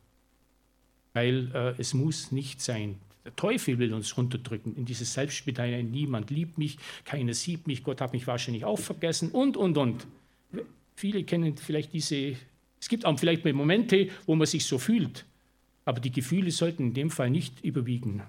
Weil 1.14 1.52
äh, 1.54 1.74
es 1.78 1.94
muss 1.94 2.32
nicht 2.32 2.62
sein. 2.62 3.00
Der 3.26 3.36
Teufel 3.36 3.78
will 3.80 3.94
uns 3.94 4.18
runterdrücken 4.18 4.76
in 4.76 4.86
dieses 4.86 5.14
Selbstmitleid. 5.14 5.84
Niemand 5.86 6.30
liebt 6.30 6.58
mich, 6.58 6.78
keiner 7.04 7.34
sieht 7.34 7.68
mich, 7.68 7.84
Gott 7.84 8.02
hat 8.02 8.14
mich 8.14 8.26
wahrscheinlich 8.26 8.66
auch 8.66 8.80
vergessen 8.80 9.32
und, 9.32 9.58
und, 9.58 9.78
und. 9.78 10.08
Viele 10.96 11.24
kennen 11.24 11.58
vielleicht 11.58 11.94
diese, 11.94 12.36
es 12.80 12.90
gibt 12.90 13.06
auch 13.06 13.20
vielleicht 13.20 13.44
Momente, 13.46 14.10
wo 14.26 14.36
man 14.36 14.48
sich 14.48 14.66
so 14.66 14.78
fühlt, 14.80 15.26
aber 15.86 16.00
die 16.00 16.12
Gefühle 16.12 16.52
sollten 16.52 16.88
in 16.88 16.94
dem 16.94 17.10
Fall 17.10 17.30
nicht 17.30 17.64
überwiegen. 17.64 18.24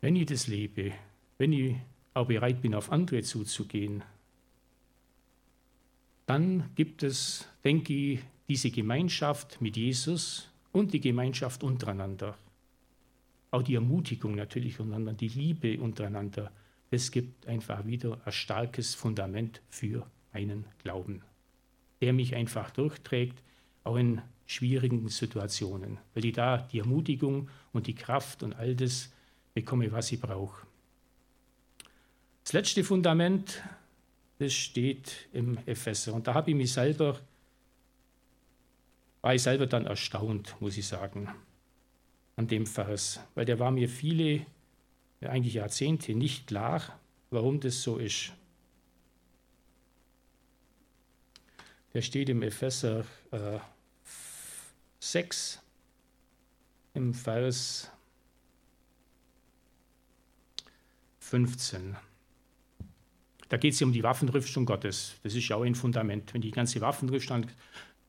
Wenn 0.00 0.16
ich 0.16 0.26
das 0.26 0.46
lebe, 0.46 0.92
wenn 1.38 1.52
ich 1.52 1.76
auch 2.14 2.26
bereit 2.26 2.62
bin, 2.62 2.74
auf 2.74 2.92
andere 2.92 3.22
zuzugehen, 3.22 4.02
dann 6.26 6.70
gibt 6.74 7.02
es, 7.02 7.48
denke 7.64 7.94
ich, 7.94 8.20
diese 8.48 8.70
Gemeinschaft 8.70 9.60
mit 9.60 9.76
Jesus 9.76 10.50
und 10.72 10.92
die 10.92 11.00
Gemeinschaft 11.00 11.62
untereinander. 11.62 12.36
Auch 13.50 13.62
die 13.62 13.74
Ermutigung 13.74 14.34
natürlich 14.34 14.78
untereinander, 14.78 15.14
die 15.14 15.28
Liebe 15.28 15.80
untereinander. 15.80 16.52
Es 16.90 17.10
gibt 17.10 17.46
einfach 17.46 17.86
wieder 17.86 18.20
ein 18.24 18.32
starkes 18.32 18.94
Fundament 18.94 19.62
für 19.68 20.06
meinen 20.32 20.64
Glauben, 20.82 21.22
der 22.00 22.12
mich 22.12 22.34
einfach 22.34 22.70
durchträgt, 22.70 23.42
auch 23.84 23.96
in 23.96 24.20
schwierigen 24.48 25.08
Situationen, 25.10 25.98
weil 26.14 26.24
ich 26.24 26.32
da 26.32 26.56
die 26.56 26.78
Ermutigung 26.78 27.50
und 27.72 27.86
die 27.86 27.94
Kraft 27.94 28.42
und 28.42 28.54
all 28.54 28.74
das 28.74 29.12
bekomme, 29.52 29.92
was 29.92 30.10
ich 30.10 30.18
brauche. 30.18 30.66
Das 32.44 32.54
letzte 32.54 32.82
Fundament, 32.82 33.62
das 34.38 34.54
steht 34.54 35.28
im 35.34 35.58
Epheser. 35.66 36.14
Und 36.14 36.26
da 36.26 36.32
habe 36.32 36.50
ich 36.50 36.56
mich 36.56 36.72
selber, 36.72 37.20
war 39.20 39.34
ich 39.34 39.42
selber 39.42 39.66
dann 39.66 39.84
erstaunt, 39.84 40.56
muss 40.60 40.78
ich 40.78 40.86
sagen, 40.86 41.28
an 42.36 42.48
dem 42.48 42.64
Vers, 42.64 43.20
weil 43.34 43.44
der 43.44 43.58
war 43.58 43.70
mir 43.70 43.88
viele, 43.88 44.46
eigentlich 45.20 45.54
Jahrzehnte 45.54 46.14
nicht 46.14 46.46
klar, 46.46 46.98
warum 47.28 47.60
das 47.60 47.82
so 47.82 47.98
ist. 47.98 48.32
Der 51.92 52.00
steht 52.00 52.30
im 52.30 52.42
Epheser 52.42 53.04
äh, 53.30 53.58
6 55.00 55.60
im 56.94 57.14
Vers 57.14 57.90
15. 61.20 61.96
Da 63.48 63.56
geht 63.56 63.74
es 63.74 63.82
um 63.82 63.92
die 63.92 64.02
Waffenrüstung 64.02 64.66
Gottes. 64.66 65.14
Das 65.22 65.34
ist 65.34 65.48
ja 65.48 65.56
auch 65.56 65.62
ein 65.62 65.74
Fundament. 65.74 66.34
Wenn 66.34 66.40
die 66.40 66.50
ganze 66.50 66.80
Waffenrüstung, 66.80 67.46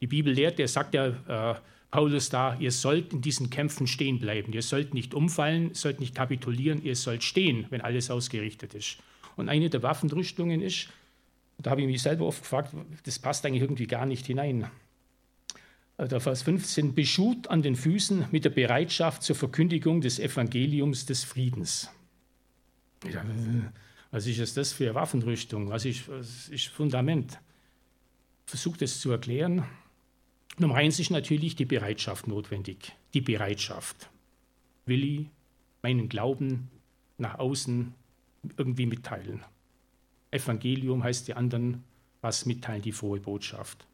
die 0.02 0.08
Bibel 0.08 0.34
lehrt, 0.34 0.60
der 0.60 0.68
sagt 0.68 0.94
ja 0.94 1.08
äh, 1.08 1.60
Paulus 1.92 2.30
da, 2.30 2.56
ihr 2.60 2.72
sollt 2.72 3.14
in 3.14 3.22
diesen 3.22 3.50
Kämpfen 3.50 3.88
stehen 3.88 4.20
bleiben. 4.20 4.52
Ihr 4.54 4.62
sollt 4.62 4.94
nicht 4.94 5.14
umfallen, 5.14 5.74
sollt 5.74 6.00
nicht 6.00 6.16
kapitulieren, 6.16 6.84
ihr 6.84 6.96
sollt 6.96 7.24
stehen, 7.24 7.68
wenn 7.70 7.82
alles 7.82 8.10
ausgerichtet 8.10 8.74
ist. 8.74 8.98
Und 9.36 9.50
eine 9.50 9.70
der 9.70 9.84
Waffenrüstungen 9.84 10.62
ist, 10.62 10.90
da 11.58 11.72
habe 11.72 11.82
ich 11.82 11.88
mich 11.88 12.02
selber 12.02 12.26
oft 12.26 12.42
gefragt, 12.42 12.74
das 13.04 13.20
passt 13.20 13.46
eigentlich 13.46 13.62
irgendwie 13.62 13.88
gar 13.88 14.06
nicht 14.06 14.26
hinein 14.26 14.70
der 16.08 16.20
Vers 16.20 16.44
15, 16.44 16.96
beschut 16.96 17.48
an 17.48 17.62
den 17.62 17.76
Füßen 17.76 18.28
mit 18.32 18.46
der 18.46 18.52
Bereitschaft 18.52 19.24
zur 19.24 19.36
Verkündigung 19.36 20.02
des 20.02 20.20
Evangeliums 20.20 21.06
des 21.06 21.24
Friedens. 21.24 21.90
Ja, 23.12 23.24
was 24.12 24.26
ist 24.26 24.58
das 24.58 24.74
für 24.74 24.86
eine 24.86 24.96
Waffenrüstung? 24.96 25.70
Was 25.70 25.86
ist, 25.86 26.08
was 26.10 26.50
ist 26.50 26.68
Fundament? 26.68 27.40
Versucht 28.46 28.82
es 28.82 29.00
zu 29.00 29.12
erklären. 29.12 29.66
Nummer 30.58 30.76
eins 30.76 31.00
ist 31.00 31.12
natürlich 31.12 31.56
die 31.56 31.66
Bereitschaft 31.66 32.28
notwendig. 32.28 32.94
Die 33.14 33.22
Bereitschaft. 33.22 34.10
Will 34.86 35.04
ich 35.04 35.26
meinen 35.84 36.10
Glauben 36.10 36.70
nach 37.18 37.40
außen 37.40 37.94
irgendwie 38.58 38.86
mitteilen? 38.86 39.44
Evangelium 40.32 41.04
heißt 41.04 41.28
die 41.28 41.34
anderen 41.34 41.84
was 42.22 42.46
mitteilen, 42.46 42.82
die 42.82 42.92
frohe 42.92 43.20
Botschaft. 43.20 43.86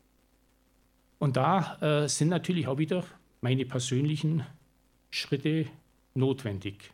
Und 1.19 1.38
da 1.38 2.04
äh, 2.04 2.08
sind 2.08 2.30
natürlich 2.30 2.67
auch 2.67 2.78
wieder 2.78 3.04
meine 3.41 3.65
persönlichen 3.65 4.43
Schritte 5.10 5.67
notwendig. 6.13 6.91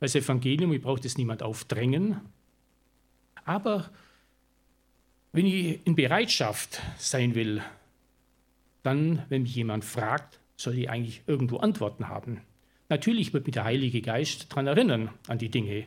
Als 0.00 0.14
Evangelium, 0.14 0.72
ich 0.72 0.82
brauche 0.82 1.00
das 1.00 1.18
niemand 1.18 1.42
aufdrängen, 1.42 2.20
aber 3.44 3.90
wenn 5.32 5.46
ich 5.46 5.86
in 5.86 5.94
Bereitschaft 5.94 6.80
sein 6.98 7.34
will, 7.34 7.62
dann, 8.82 9.22
wenn 9.28 9.42
mich 9.42 9.54
jemand 9.54 9.84
fragt, 9.84 10.40
soll 10.56 10.78
ich 10.78 10.90
eigentlich 10.90 11.22
irgendwo 11.26 11.58
Antworten 11.58 12.08
haben. 12.08 12.40
Natürlich 12.88 13.32
wird 13.32 13.46
mich 13.46 13.54
der 13.54 13.64
Heilige 13.64 14.00
Geist 14.00 14.50
daran 14.50 14.66
erinnern, 14.66 15.10
an 15.28 15.38
die 15.38 15.50
Dinge. 15.50 15.86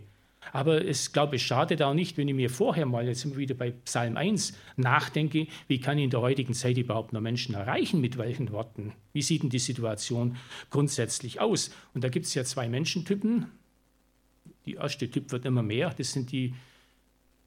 Aber 0.51 0.85
es 0.85 1.11
glaube 1.11 1.35
ich 1.35 1.45
schadet 1.45 1.81
auch 1.81 1.93
nicht, 1.93 2.17
wenn 2.17 2.27
ich 2.27 2.35
mir 2.35 2.49
vorher 2.49 2.85
mal, 2.85 3.07
jetzt 3.07 3.21
sind 3.21 3.31
wir 3.31 3.39
wieder 3.39 3.55
bei 3.55 3.71
Psalm 3.71 4.17
1, 4.17 4.53
nachdenke, 4.75 5.47
wie 5.67 5.79
kann 5.79 5.97
ich 5.97 6.05
in 6.05 6.09
der 6.09 6.21
heutigen 6.21 6.53
Zeit 6.53 6.77
überhaupt 6.77 7.13
noch 7.13 7.21
Menschen 7.21 7.55
erreichen, 7.55 8.01
mit 8.01 8.17
welchen 8.17 8.51
Worten? 8.51 8.93
Wie 9.13 9.21
sieht 9.21 9.43
denn 9.43 9.49
die 9.49 9.59
Situation 9.59 10.37
grundsätzlich 10.69 11.41
aus? 11.41 11.71
Und 11.93 12.03
da 12.03 12.09
gibt 12.09 12.25
es 12.25 12.33
ja 12.33 12.43
zwei 12.43 12.69
Menschentypen. 12.69 13.47
Die 14.65 14.75
erste 14.75 15.09
Typ 15.09 15.31
wird 15.31 15.45
immer 15.45 15.63
mehr, 15.63 15.93
das 15.97 16.11
sind 16.11 16.31
die, 16.31 16.53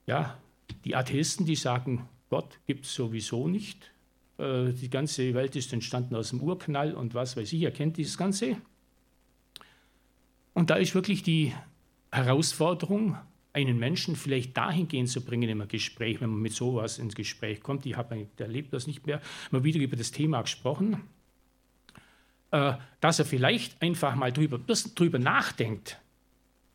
ja, 0.06 0.38
die 0.84 0.96
Atheisten, 0.96 1.46
die 1.46 1.56
sagen, 1.56 2.08
Gott 2.30 2.58
gibt 2.66 2.86
es 2.86 2.94
sowieso 2.94 3.46
nicht. 3.46 3.92
Äh, 4.38 4.72
die 4.72 4.90
ganze 4.90 5.34
Welt 5.34 5.54
ist 5.54 5.72
entstanden 5.72 6.16
aus 6.16 6.30
dem 6.30 6.40
Urknall 6.40 6.94
und 6.94 7.14
was 7.14 7.36
weiß 7.36 7.52
ich, 7.52 7.60
ihr 7.60 7.70
kennt 7.70 7.96
dieses 7.96 8.16
Ganze. 8.16 8.56
Und 10.54 10.70
da 10.70 10.76
ist 10.76 10.94
wirklich 10.94 11.22
die 11.22 11.52
Herausforderung, 12.12 13.16
einen 13.54 13.78
Menschen 13.78 14.16
vielleicht 14.16 14.56
dahingehend 14.56 15.08
zu 15.08 15.22
bringen 15.22 15.48
im 15.48 15.66
Gespräch, 15.68 16.20
wenn 16.20 16.30
man 16.30 16.40
mit 16.40 16.52
sowas 16.52 16.98
ins 16.98 17.14
Gespräch 17.14 17.60
kommt. 17.60 17.84
Ich 17.86 17.96
habe 17.96 18.26
erlebt 18.36 18.72
das 18.72 18.86
nicht 18.86 19.06
mehr, 19.06 19.20
mal 19.50 19.64
wieder 19.64 19.80
über 19.80 19.96
das 19.96 20.10
Thema 20.10 20.42
gesprochen. 20.42 21.02
äh, 22.52 22.74
dass 23.00 23.18
er 23.18 23.24
vielleicht 23.24 23.80
einfach 23.82 24.14
mal 24.14 24.30
drüber, 24.32 24.58
drüber 24.94 25.18
nachdenkt, 25.18 25.98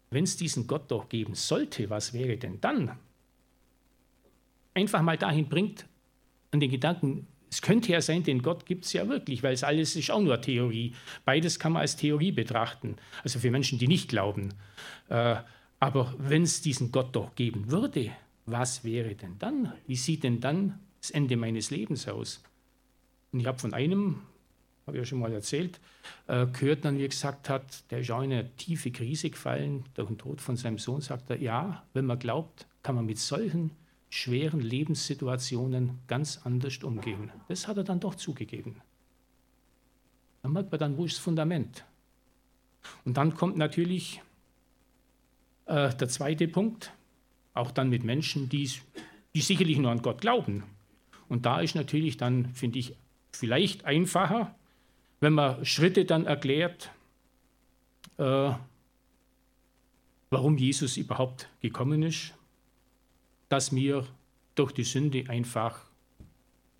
wenn 0.09 0.23
es 0.23 0.35
diesen 0.35 0.67
Gott 0.67 0.89
doch 0.89 1.07
geben 1.07 1.35
sollte, 1.35 1.89
was 1.89 2.13
wäre 2.13 2.37
denn 2.37 2.59
dann? 2.59 2.97
Einfach 4.73 5.01
mal 5.01 5.17
dahin 5.17 5.47
bringt, 5.47 5.85
an 6.51 6.59
den 6.59 6.71
Gedanken, 6.71 7.27
es 7.57 7.61
könnte 7.63 7.91
ja 7.91 8.01
sein, 8.01 8.21
den 8.21 8.43
Gott 8.43 8.67
gibt 8.67 8.85
es 8.85 8.93
ja 8.93 9.09
wirklich, 9.09 9.41
weil 9.41 9.55
es 9.55 9.63
alles 9.63 9.95
ist 9.95 10.11
auch 10.11 10.21
nur 10.21 10.39
Theorie. 10.39 10.93
Beides 11.25 11.57
kann 11.57 11.71
man 11.71 11.81
als 11.81 11.95
Theorie 11.95 12.31
betrachten, 12.31 12.97
also 13.23 13.39
für 13.39 13.49
Menschen, 13.49 13.79
die 13.79 13.87
nicht 13.87 14.09
glauben. 14.09 14.53
Äh, 15.09 15.37
aber 15.79 16.13
wenn 16.19 16.43
es 16.43 16.61
diesen 16.61 16.91
Gott 16.91 17.15
doch 17.15 17.33
geben 17.33 17.71
würde, 17.71 18.11
was 18.45 18.83
wäre 18.83 19.15
denn 19.15 19.39
dann? 19.39 19.73
Wie 19.87 19.95
sieht 19.95 20.23
denn 20.23 20.39
dann 20.39 20.77
das 21.01 21.09
Ende 21.09 21.35
meines 21.35 21.71
Lebens 21.71 22.07
aus? 22.07 22.43
Und 23.31 23.39
ich 23.39 23.47
habe 23.47 23.57
von 23.57 23.73
einem, 23.73 24.21
habe 24.85 24.97
ich 24.97 25.01
ja 25.01 25.05
schon 25.07 25.19
mal 25.19 25.33
erzählt, 25.33 25.79
äh, 26.27 26.45
gehört 26.45 26.85
dann, 26.85 26.99
wie 26.99 27.05
er 27.05 27.09
gesagt 27.09 27.49
hat, 27.49 27.89
der 27.89 28.01
ist 28.01 28.11
auch 28.11 28.21
in 28.21 28.33
eine 28.33 28.55
tiefe 28.57 28.91
Krise 28.91 29.31
gefallen, 29.31 29.83
durch 29.95 30.09
den 30.09 30.19
Tod 30.19 30.41
von 30.41 30.57
seinem 30.57 30.77
Sohn, 30.77 31.01
sagt 31.01 31.31
er, 31.31 31.41
ja, 31.41 31.83
wenn 31.93 32.05
man 32.05 32.19
glaubt, 32.19 32.67
kann 32.83 32.93
man 32.93 33.07
mit 33.07 33.17
solchen 33.17 33.71
schweren 34.09 34.61
Lebenssituationen 34.61 35.99
ganz 36.07 36.39
anders 36.43 36.77
umgehen. 36.83 37.31
Das 37.47 37.67
hat 37.67 37.77
er 37.77 37.83
dann 37.83 37.99
doch 37.99 38.15
zugegeben. 38.15 38.81
Da 40.41 40.49
merkt 40.49 40.71
man 40.71 40.79
dann, 40.79 40.97
wo 40.97 41.05
ist 41.05 41.15
das 41.17 41.23
Fundament? 41.23 41.85
Und 43.03 43.17
dann 43.17 43.35
kommt 43.35 43.57
natürlich 43.57 44.21
äh, 45.65 45.93
der 45.93 46.07
zweite 46.07 46.47
Punkt, 46.47 46.93
auch 47.53 47.71
dann 47.71 47.89
mit 47.89 48.03
Menschen, 48.03 48.47
die, 48.49 48.69
die 49.35 49.41
sicherlich 49.41 49.77
nur 49.77 49.91
an 49.91 50.01
Gott 50.01 50.21
glauben. 50.21 50.63
Und 51.27 51.45
da 51.45 51.59
ist 51.59 51.75
natürlich 51.75 52.17
dann, 52.17 52.53
finde 52.53 52.79
ich, 52.79 52.95
vielleicht 53.31 53.85
einfacher, 53.85 54.55
wenn 55.19 55.33
man 55.33 55.65
Schritte 55.65 56.05
dann 56.05 56.25
erklärt, 56.25 56.91
äh, 58.17 58.51
warum 60.29 60.57
Jesus 60.57 60.97
überhaupt 60.97 61.49
gekommen 61.59 62.03
ist, 62.03 62.36
dass 63.49 63.73
wir 63.73 64.05
durch 64.55 64.71
die 64.71 64.83
Sünde 64.83 65.29
einfach 65.29 65.85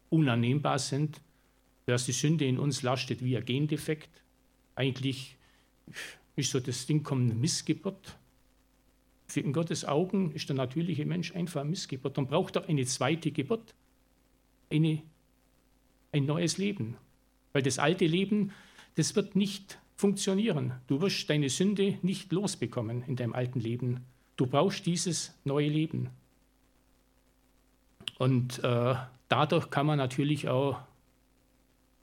unannehmbar 0.09 0.79
sind, 0.79 1.21
dass 1.85 2.05
die 2.05 2.11
Sünde 2.11 2.45
in 2.45 2.59
uns 2.59 2.81
lastet 2.81 3.23
wie 3.23 3.37
ein 3.37 3.45
Gendefekt. 3.45 4.09
Eigentlich 4.75 5.37
ist 6.35 6.51
so 6.51 6.59
das 6.59 6.85
Ding 6.85 7.03
kommt 7.03 7.31
eine 7.31 7.39
Missgeburt. 7.39 8.17
Für 9.27 9.39
in 9.41 9.53
Gottes 9.53 9.85
Augen 9.85 10.31
ist 10.31 10.49
der 10.49 10.55
natürliche 10.55 11.05
Mensch 11.05 11.35
einfach 11.35 11.61
eine 11.61 11.69
Missgeburt. 11.69 12.17
Dann 12.17 12.27
braucht 12.27 12.55
er 12.55 12.67
eine 12.67 12.85
zweite 12.85 13.31
Geburt, 13.31 13.73
eine, 14.71 15.01
ein 16.11 16.25
neues 16.25 16.57
Leben. 16.57 16.97
Weil 17.53 17.63
das 17.63 17.79
alte 17.79 18.05
Leben, 18.05 18.51
das 18.95 19.15
wird 19.15 19.35
nicht 19.35 19.79
funktionieren. 19.95 20.73
Du 20.87 21.01
wirst 21.01 21.29
deine 21.29 21.49
Sünde 21.49 21.97
nicht 22.01 22.31
losbekommen 22.31 23.03
in 23.07 23.15
deinem 23.15 23.33
alten 23.33 23.59
Leben. 23.59 24.05
Du 24.35 24.45
brauchst 24.45 24.85
dieses 24.85 25.33
neue 25.43 25.69
Leben. 25.69 26.09
Und 28.17 28.63
äh, 28.63 28.95
dadurch 29.29 29.69
kann 29.69 29.85
man 29.85 29.97
natürlich 29.97 30.47
auch 30.47 30.79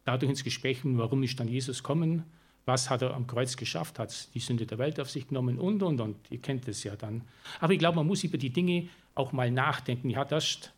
dadurch 0.05 0.31
ins 0.31 0.45
Gespräch 0.45 0.83
kommen, 0.83 0.99
warum 0.99 1.23
ist 1.23 1.39
dann 1.41 1.49
Jesus 1.49 1.83
kommen, 1.83 2.25
was 2.67 2.89
hat 2.89 3.03
er 3.03 3.15
am 3.15 3.27
Kreuz 3.27 3.57
geschafft, 3.57 3.99
hat 3.99 4.35
die 4.35 4.39
Sünde 4.39 4.67
der 4.67 4.79
Welt 4.79 4.99
auf 5.01 5.11
sich 5.11 5.29
genommen 5.29 5.59
und, 5.59 5.83
und, 5.83 6.01
und. 6.01 6.17
Ihr 6.31 6.41
kennt 6.41 6.67
es 6.69 6.85
ja 6.85 6.97
dann. 6.97 7.23
Aber 7.61 7.73
ich 7.73 7.79
glaube, 7.79 7.97
man 7.97 8.07
muss 8.07 8.25
über 8.25 8.39
die 8.39 8.51
Dinge 8.51 8.89
auch 9.15 9.33
mal 9.33 9.51
nachdenken. 9.51 10.09
Ich 10.11 10.17
hatte 10.17 10.37
erst 10.37 10.73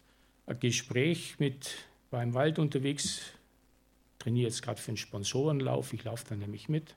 ein 0.46 0.58
Gespräch 0.58 1.38
mit, 1.38 1.70
war 2.10 2.22
im 2.22 2.34
Wald 2.34 2.58
unterwegs, 2.58 3.20
trainiere 4.18 4.48
jetzt 4.48 4.62
gerade 4.62 4.80
für 4.80 4.88
einen 4.88 4.96
Sponsorenlauf, 4.96 5.92
ich 5.92 6.02
laufe 6.04 6.24
da 6.28 6.34
nämlich 6.34 6.68
mit. 6.68 6.96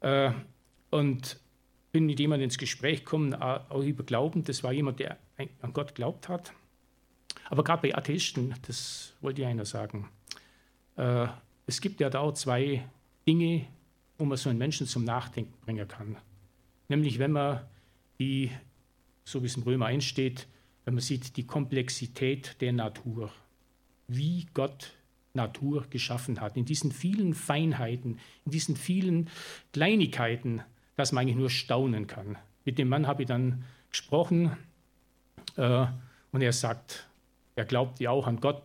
Äh, 0.00 0.30
und 0.90 1.40
bin 1.90 2.06
mit 2.06 2.20
jemandem 2.20 2.44
ins 2.44 2.58
Gespräch 2.58 3.00
gekommen, 3.00 3.34
auch 3.34 3.82
über 3.82 4.02
Glauben. 4.02 4.44
Das 4.44 4.62
war 4.62 4.72
jemand, 4.72 5.00
der 5.00 5.18
an 5.60 5.72
Gott 5.72 5.94
glaubt 5.94 6.28
hat. 6.28 6.52
Aber 7.52 7.64
gerade 7.64 7.82
bei 7.82 7.94
Atheisten, 7.94 8.54
das 8.66 9.12
wollte 9.20 9.42
ich 9.42 9.46
einer 9.46 9.66
sagen, 9.66 10.08
äh, 10.96 11.26
es 11.66 11.82
gibt 11.82 12.00
ja 12.00 12.08
da 12.08 12.20
auch 12.20 12.32
zwei 12.32 12.88
Dinge, 13.28 13.66
wo 14.16 14.24
man 14.24 14.38
so 14.38 14.48
einen 14.48 14.58
Menschen 14.58 14.86
zum 14.86 15.04
Nachdenken 15.04 15.52
bringen 15.60 15.86
kann. 15.86 16.16
Nämlich 16.88 17.18
wenn 17.18 17.32
man 17.32 17.60
die, 18.18 18.50
so 19.24 19.42
wie 19.42 19.48
es 19.48 19.58
im 19.58 19.64
Römer 19.64 19.84
1 19.84 20.02
steht, 20.02 20.48
wenn 20.86 20.94
man 20.94 21.02
sieht 21.02 21.36
die 21.36 21.46
Komplexität 21.46 22.56
der 22.62 22.72
Natur, 22.72 23.30
wie 24.08 24.46
Gott 24.54 24.94
Natur 25.34 25.84
geschaffen 25.90 26.40
hat, 26.40 26.56
in 26.56 26.64
diesen 26.64 26.90
vielen 26.90 27.34
Feinheiten, 27.34 28.18
in 28.46 28.52
diesen 28.52 28.76
vielen 28.76 29.28
Kleinigkeiten, 29.74 30.62
dass 30.96 31.12
man 31.12 31.20
eigentlich 31.20 31.36
nur 31.36 31.50
staunen 31.50 32.06
kann. 32.06 32.38
Mit 32.64 32.78
dem 32.78 32.88
Mann 32.88 33.06
habe 33.06 33.24
ich 33.24 33.28
dann 33.28 33.66
gesprochen 33.90 34.56
äh, 35.56 35.84
und 36.30 36.40
er 36.40 36.54
sagt, 36.54 37.08
er 37.54 37.64
glaubt 37.64 38.00
ja 38.00 38.10
auch 38.10 38.26
an 38.26 38.40
Gott. 38.40 38.62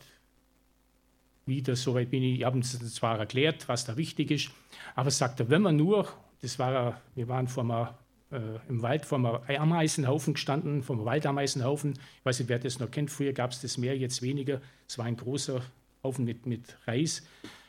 Wieder, 1.45 1.75
soweit 1.75 2.09
bin 2.09 2.23
ich, 2.23 2.39
ich 2.39 2.45
habe 2.45 2.57
uns 2.57 2.77
zwar 2.93 3.19
erklärt, 3.19 3.67
was 3.69 3.85
da 3.85 3.95
wichtig 3.95 4.31
ist, 4.31 4.51
aber 4.95 5.11
sagt 5.11 5.39
er, 5.39 5.49
wenn 5.49 5.61
man 5.61 5.77
nur, 5.77 6.07
das 6.41 6.59
war, 6.59 7.01
wir 7.15 7.27
waren 7.29 7.47
vor 7.47 7.63
einem, 7.63 7.87
äh, 8.31 8.59
im 8.67 8.81
Wald 8.81 9.05
vor 9.05 9.17
einem 9.47 9.61
Ameisenhaufen 9.61 10.33
gestanden, 10.33 10.83
vom 10.83 11.05
Waldameisenhaufen. 11.05 11.93
Ich 11.93 12.25
weiß 12.25 12.39
nicht, 12.39 12.49
wer 12.49 12.59
das 12.59 12.79
noch 12.79 12.91
kennt. 12.91 13.11
Früher 13.11 13.31
gab 13.31 13.51
es 13.51 13.61
das 13.61 13.77
mehr, 13.77 13.97
jetzt 13.97 14.21
weniger. 14.21 14.61
Es 14.87 14.97
war 14.97 15.05
ein 15.05 15.15
großer 15.15 15.61
Haufen 16.03 16.25
mit, 16.25 16.45
mit 16.45 16.77
Reis, 16.85 17.25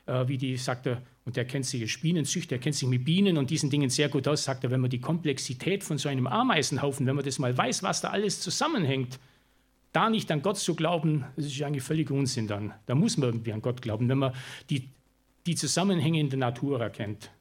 äh, 0.06 0.26
wie 0.26 0.38
die, 0.38 0.56
sagt 0.56 0.86
er, 0.86 1.02
und 1.24 1.36
der 1.36 1.44
kennt 1.44 1.66
sich 1.66 1.82
als 1.82 2.00
Bienenzüchter, 2.00 2.56
der 2.56 2.58
kennt 2.58 2.74
sich 2.74 2.88
mit 2.88 3.04
Bienen 3.04 3.36
und 3.36 3.50
diesen 3.50 3.70
Dingen 3.70 3.90
sehr 3.90 4.08
gut 4.08 4.26
aus, 4.26 4.44
sagt 4.44 4.64
er, 4.64 4.70
wenn 4.70 4.80
man 4.80 4.90
die 4.90 5.00
Komplexität 5.00 5.84
von 5.84 5.98
so 5.98 6.08
einem 6.08 6.26
Ameisenhaufen, 6.26 7.06
wenn 7.06 7.16
man 7.16 7.24
das 7.24 7.38
mal 7.38 7.56
weiß, 7.56 7.82
was 7.82 8.00
da 8.00 8.08
alles 8.10 8.40
zusammenhängt, 8.40 9.18
da 9.98 10.10
nicht 10.10 10.30
an 10.30 10.42
Gott 10.42 10.58
zu 10.58 10.76
glauben, 10.76 11.24
das 11.34 11.46
ist 11.46 11.60
eigentlich 11.60 11.82
völlig 11.82 12.12
Unsinn 12.12 12.46
dann. 12.46 12.72
Da 12.86 12.94
muss 12.94 13.16
man 13.16 13.30
irgendwie 13.30 13.52
an 13.52 13.60
Gott 13.60 13.82
glauben, 13.82 14.08
wenn 14.08 14.18
man 14.18 14.32
die, 14.70 14.90
die 15.44 15.56
Zusammenhänge 15.56 16.20
in 16.20 16.30
der 16.30 16.38
Natur 16.38 16.80
erkennt. 16.80 17.32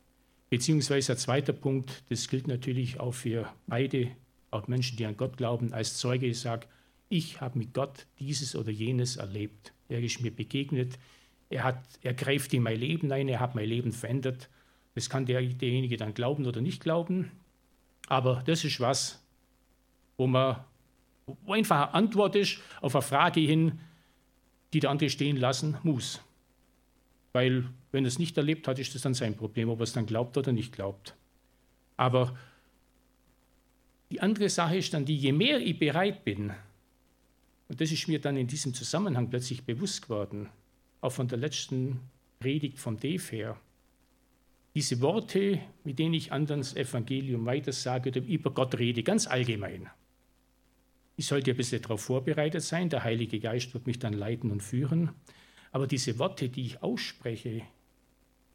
Beziehungsweise 0.50 1.12
ein 1.12 1.20
zweiter 1.20 1.54
Punkt, 1.54 2.02
das 2.10 2.28
gilt 2.28 2.48
natürlich 2.48 3.00
auch 3.00 3.14
für 3.14 3.48
beide, 3.68 4.10
auch 4.50 4.68
Menschen, 4.68 4.98
die 4.98 5.06
an 5.06 5.16
Gott 5.18 5.38
glauben, 5.38 5.72
als 5.72 5.98
Zeuge, 5.98 6.26
ich 6.26 6.40
sage, 6.40 6.66
ich 7.10 7.42
habe 7.42 7.60
mit 7.60 7.76
Gott 7.76 8.08
dieses 8.18 8.56
oder 8.56 8.72
jenes 8.72 9.18
erlebt. 9.18 9.72
Er 9.88 10.02
ist 10.02 10.20
mir 10.22 10.32
begegnet, 10.32 10.98
er, 11.52 11.64
hat, 11.64 11.84
er 12.02 12.16
greift 12.16 12.56
in 12.56 12.64
mein 12.64 12.80
Leben 12.80 13.12
ein, 13.12 13.28
er 13.28 13.40
hat 13.40 13.54
mein 13.54 13.70
Leben 13.70 13.92
verändert. 13.92 14.50
Das 14.96 15.12
kann 15.12 15.28
der, 15.28 15.44
derjenige 15.44 15.98
dann 15.98 16.16
glauben 16.16 16.48
oder 16.48 16.62
nicht 16.62 16.82
glauben. 16.82 17.30
Aber 18.08 18.42
das 18.48 18.64
ist 18.64 18.80
was, 18.80 19.24
wo 20.18 20.26
man 20.26 20.66
einfach 21.48 21.88
eine 21.88 21.94
Antwort 21.94 22.36
ist 22.36 22.60
auf 22.82 22.96
eine 22.96 23.02
Frage 23.02 23.40
hin, 23.42 23.80
die 24.74 24.80
der 24.80 24.90
andere 24.90 25.10
stehen 25.10 25.38
lassen 25.38 25.78
muss. 25.84 26.22
Weil, 27.34 27.66
wenn 27.92 28.06
er 28.06 28.10
es 28.10 28.20
nicht 28.20 28.38
erlebt 28.38 28.68
hat, 28.68 28.80
ist 28.80 28.96
das 28.96 29.02
dann 29.02 29.14
sein 29.14 29.36
Problem, 29.36 29.70
ob 29.70 29.80
er 29.80 29.84
es 29.84 29.94
dann 29.94 30.06
glaubt 30.06 30.38
oder 30.38 30.52
nicht 30.52 30.74
glaubt. 30.74 31.16
Aber 31.96 32.38
die 34.12 34.22
andere 34.22 34.50
Sache 34.50 34.78
ist 34.78 34.94
dann 34.94 35.06
die, 35.06 35.16
je 35.16 35.32
mehr 35.32 35.60
ich 35.60 35.78
bereit 35.78 36.24
bin, 36.24 36.54
und 37.70 37.82
das 37.82 37.92
ist 37.92 38.08
mir 38.08 38.20
dann 38.20 38.38
in 38.38 38.48
diesem 38.48 38.74
Zusammenhang 38.74 39.30
plötzlich 39.30 39.64
bewusst 39.64 40.04
geworden, 40.04 40.50
auch 41.02 41.12
von 41.12 41.28
der 41.28 41.38
letzten 41.38 42.00
Predigt 42.40 42.80
vom 42.80 42.98
Dave 42.98 43.24
her, 43.32 43.60
diese 44.74 45.02
Worte, 45.02 45.60
mit 45.84 46.00
denen 46.00 46.14
ich 46.14 46.32
anderen 46.32 46.62
das 46.62 46.76
Evangelium 46.76 47.46
weitersage 47.46 48.10
oder 48.10 48.22
über 48.22 48.52
Gott 48.52 48.78
rede, 48.78 49.04
ganz 49.04 49.28
allgemein. 49.28 49.90
Ich 51.20 51.26
sollte 51.26 51.52
ein 51.52 51.58
bisschen 51.58 51.82
darauf 51.82 52.02
vorbereitet 52.02 52.62
sein. 52.62 52.90
Der 52.90 53.04
Heilige 53.04 53.40
Geist 53.40 53.74
wird 53.74 53.88
mich 53.88 53.98
dann 53.98 54.14
leiten 54.14 54.52
und 54.52 54.62
führen. 54.62 55.10
Aber 55.72 55.88
diese 55.88 56.20
Worte, 56.20 56.48
die 56.48 56.62
ich 56.62 56.84
ausspreche, 56.84 57.64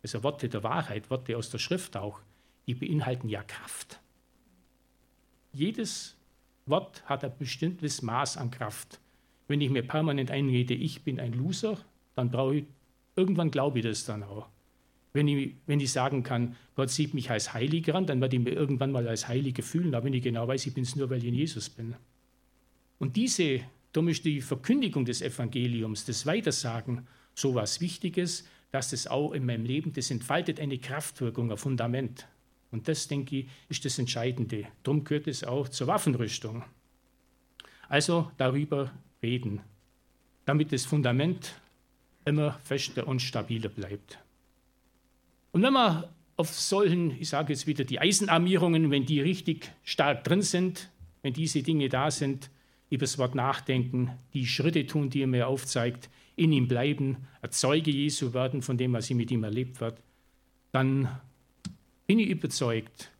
also 0.02 0.22
Worte 0.22 0.48
der 0.48 0.62
Wahrheit, 0.62 1.10
Worte 1.10 1.36
aus 1.36 1.50
der 1.50 1.58
Schrift 1.58 1.96
auch, 1.96 2.20
die 2.66 2.74
beinhalten 2.74 3.28
ja 3.28 3.42
Kraft. 3.42 4.00
Jedes 5.52 6.16
Wort 6.66 7.02
hat 7.06 7.24
ein 7.24 7.36
bestimmtes 7.36 8.00
Maß 8.00 8.36
an 8.36 8.52
Kraft. 8.52 9.00
Wenn 9.48 9.60
ich 9.60 9.70
mir 9.70 9.82
permanent 9.82 10.30
einrede, 10.30 10.74
ich 10.74 11.02
bin 11.02 11.18
ein 11.18 11.32
Loser, 11.32 11.78
dann 12.14 12.30
brauche 12.30 12.56
ich, 12.56 12.64
irgendwann 13.16 13.50
glaube 13.50 13.80
ich 13.80 13.84
das 13.84 14.04
dann 14.04 14.22
auch. 14.22 14.48
Wenn 15.12 15.26
ich, 15.26 15.56
wenn 15.66 15.80
ich 15.80 15.90
sagen 15.90 16.22
kann, 16.22 16.56
Gott 16.76 16.90
sieht 16.90 17.12
mich 17.12 17.28
als 17.28 17.52
Heiliger 17.52 17.96
an, 17.96 18.06
dann 18.06 18.20
werde 18.20 18.36
ich 18.36 18.42
mir 18.42 18.52
irgendwann 18.52 18.92
mal 18.92 19.06
als 19.08 19.26
Heiliger 19.26 19.64
fühlen, 19.64 19.94
aber 19.94 20.06
wenn 20.06 20.14
ich 20.14 20.22
genau 20.22 20.46
weiß, 20.46 20.64
ich 20.66 20.74
bin 20.74 20.84
es 20.84 20.94
nur, 20.94 21.10
weil 21.10 21.18
ich 21.18 21.24
in 21.24 21.34
Jesus 21.34 21.68
bin. 21.68 21.96
Und 23.02 23.16
diese, 23.16 23.62
darum 23.92 24.06
ist 24.10 24.24
die 24.24 24.40
Verkündigung 24.40 25.04
des 25.04 25.22
Evangeliums, 25.22 26.04
das 26.04 26.24
Weitersagen, 26.24 27.04
so 27.34 27.52
was 27.52 27.80
Wichtiges, 27.80 28.46
dass 28.70 28.90
das 28.90 29.08
auch 29.08 29.32
in 29.32 29.44
meinem 29.44 29.64
Leben, 29.64 29.92
das 29.92 30.12
entfaltet 30.12 30.60
eine 30.60 30.78
Kraftwirkung, 30.78 31.50
ein 31.50 31.56
Fundament. 31.56 32.28
Und 32.70 32.86
das, 32.86 33.08
denke 33.08 33.38
ich, 33.38 33.48
ist 33.68 33.84
das 33.84 33.98
Entscheidende. 33.98 34.68
Darum 34.84 35.02
gehört 35.02 35.26
es 35.26 35.42
auch 35.42 35.68
zur 35.68 35.88
Waffenrüstung. 35.88 36.62
Also 37.88 38.30
darüber 38.36 38.92
reden, 39.20 39.62
damit 40.44 40.72
das 40.72 40.84
Fundament 40.84 41.60
immer 42.24 42.52
fester 42.62 43.08
und 43.08 43.20
stabiler 43.20 43.68
bleibt. 43.68 44.20
Und 45.50 45.64
wenn 45.64 45.72
man 45.72 46.04
auf 46.36 46.54
solchen, 46.54 47.20
ich 47.20 47.30
sage 47.30 47.52
jetzt 47.52 47.66
wieder 47.66 47.82
die 47.82 47.98
Eisenarmierungen, 47.98 48.92
wenn 48.92 49.06
die 49.06 49.20
richtig 49.20 49.72
stark 49.82 50.22
drin 50.22 50.42
sind, 50.42 50.88
wenn 51.22 51.32
diese 51.32 51.64
Dinge 51.64 51.88
da 51.88 52.08
sind, 52.08 52.48
über 52.92 53.06
das 53.06 53.16
Wort 53.16 53.34
nachdenken, 53.34 54.10
die 54.34 54.46
Schritte 54.46 54.86
tun, 54.86 55.08
die 55.08 55.22
er 55.22 55.26
mir 55.26 55.48
aufzeigt, 55.48 56.10
in 56.36 56.52
ihm 56.52 56.68
bleiben, 56.68 57.26
ein 57.40 57.50
Zeuge 57.50 57.90
Jesu 57.90 58.34
werden 58.34 58.60
von 58.60 58.76
dem, 58.76 58.92
was 58.92 59.06
sie 59.06 59.14
mit 59.14 59.30
ihm 59.30 59.44
erlebt 59.44 59.80
wird, 59.80 59.98
dann 60.72 61.08
bin 62.06 62.18
ich 62.18 62.28
überzeugt, 62.28 63.10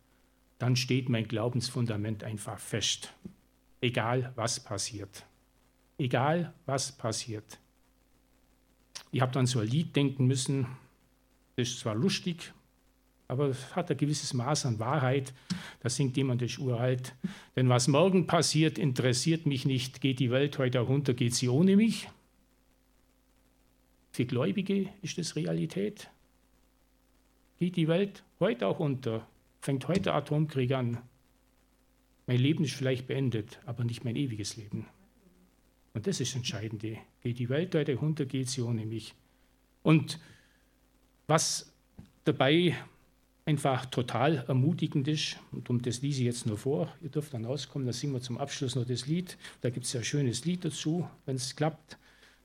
dann 0.58 0.76
steht 0.76 1.08
mein 1.08 1.26
Glaubensfundament 1.26 2.22
einfach 2.22 2.58
fest. 2.58 3.14
Egal 3.80 4.34
was 4.36 4.60
passiert. 4.60 5.24
Egal 5.96 6.52
was 6.66 6.92
passiert. 6.92 7.58
Ich 9.10 9.22
habe 9.22 9.32
dann 9.32 9.46
so 9.46 9.60
ein 9.60 9.68
Lied 9.68 9.96
denken 9.96 10.26
müssen, 10.26 10.66
das 11.56 11.68
ist 11.68 11.78
zwar 11.78 11.94
lustig, 11.94 12.52
aber 13.28 13.48
es 13.48 13.74
hat 13.74 13.90
ein 13.90 13.96
gewisses 13.96 14.34
Maß 14.34 14.66
an 14.66 14.78
Wahrheit. 14.78 15.32
Da 15.80 15.88
singt 15.88 16.16
jemand, 16.16 16.42
das 16.42 16.52
ist 16.52 16.58
uralt. 16.58 17.14
Denn 17.56 17.68
was 17.68 17.88
morgen 17.88 18.26
passiert, 18.26 18.78
interessiert 18.78 19.46
mich 19.46 19.64
nicht. 19.64 20.00
Geht 20.00 20.18
die 20.18 20.30
Welt 20.30 20.58
heute 20.58 20.80
auch 20.80 20.88
runter, 20.88 21.14
geht 21.14 21.34
sie 21.34 21.48
ohne 21.48 21.76
mich? 21.76 22.08
Für 24.12 24.26
Gläubige 24.26 24.88
ist 25.00 25.16
das 25.16 25.36
Realität. 25.36 26.10
Geht 27.58 27.76
die 27.76 27.88
Welt 27.88 28.22
heute 28.40 28.66
auch 28.66 28.80
unter, 28.80 29.26
fängt 29.60 29.88
heute 29.88 30.12
Atomkrieg 30.12 30.72
an. 30.72 30.98
Mein 32.26 32.38
Leben 32.38 32.64
ist 32.64 32.74
vielleicht 32.74 33.06
beendet, 33.06 33.60
aber 33.64 33.84
nicht 33.84 34.04
mein 34.04 34.16
ewiges 34.16 34.56
Leben. 34.56 34.86
Und 35.94 36.06
das 36.06 36.20
ist 36.20 36.32
das 36.32 36.36
Entscheidende. 36.36 36.98
Geht 37.22 37.38
die 37.38 37.48
Welt 37.48 37.74
heute 37.74 37.96
unter, 37.98 38.26
geht 38.26 38.48
sie 38.48 38.62
ohne 38.62 38.84
mich. 38.84 39.14
Und 39.82 40.18
was 41.26 41.72
dabei 42.24 42.76
einfach 43.44 43.86
total 43.86 44.44
ermutigend 44.48 45.08
ist, 45.08 45.38
und 45.50 45.68
um 45.68 45.82
das 45.82 46.02
lese 46.02 46.20
ich 46.20 46.26
jetzt 46.26 46.46
nur 46.46 46.58
vor, 46.58 46.92
ihr 47.02 47.08
dürft 47.08 47.34
dann 47.34 47.44
rauskommen, 47.44 47.86
da 47.86 47.92
singen 47.92 48.12
wir 48.12 48.20
zum 48.20 48.38
Abschluss 48.38 48.76
noch 48.76 48.84
das 48.84 49.06
Lied. 49.06 49.36
Da 49.60 49.70
gibt 49.70 49.86
es 49.86 49.92
ja 49.92 50.00
ein 50.00 50.04
schönes 50.04 50.44
Lied 50.44 50.64
dazu, 50.64 51.08
wenn 51.26 51.36
es 51.36 51.56
klappt. 51.56 51.98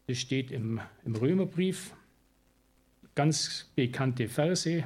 Das 0.08 0.18
steht 0.18 0.52
im, 0.52 0.80
im 1.06 1.16
Römerbrief. 1.16 1.94
Ganz 3.14 3.70
bekannte 3.76 4.28
Verse. 4.28 4.86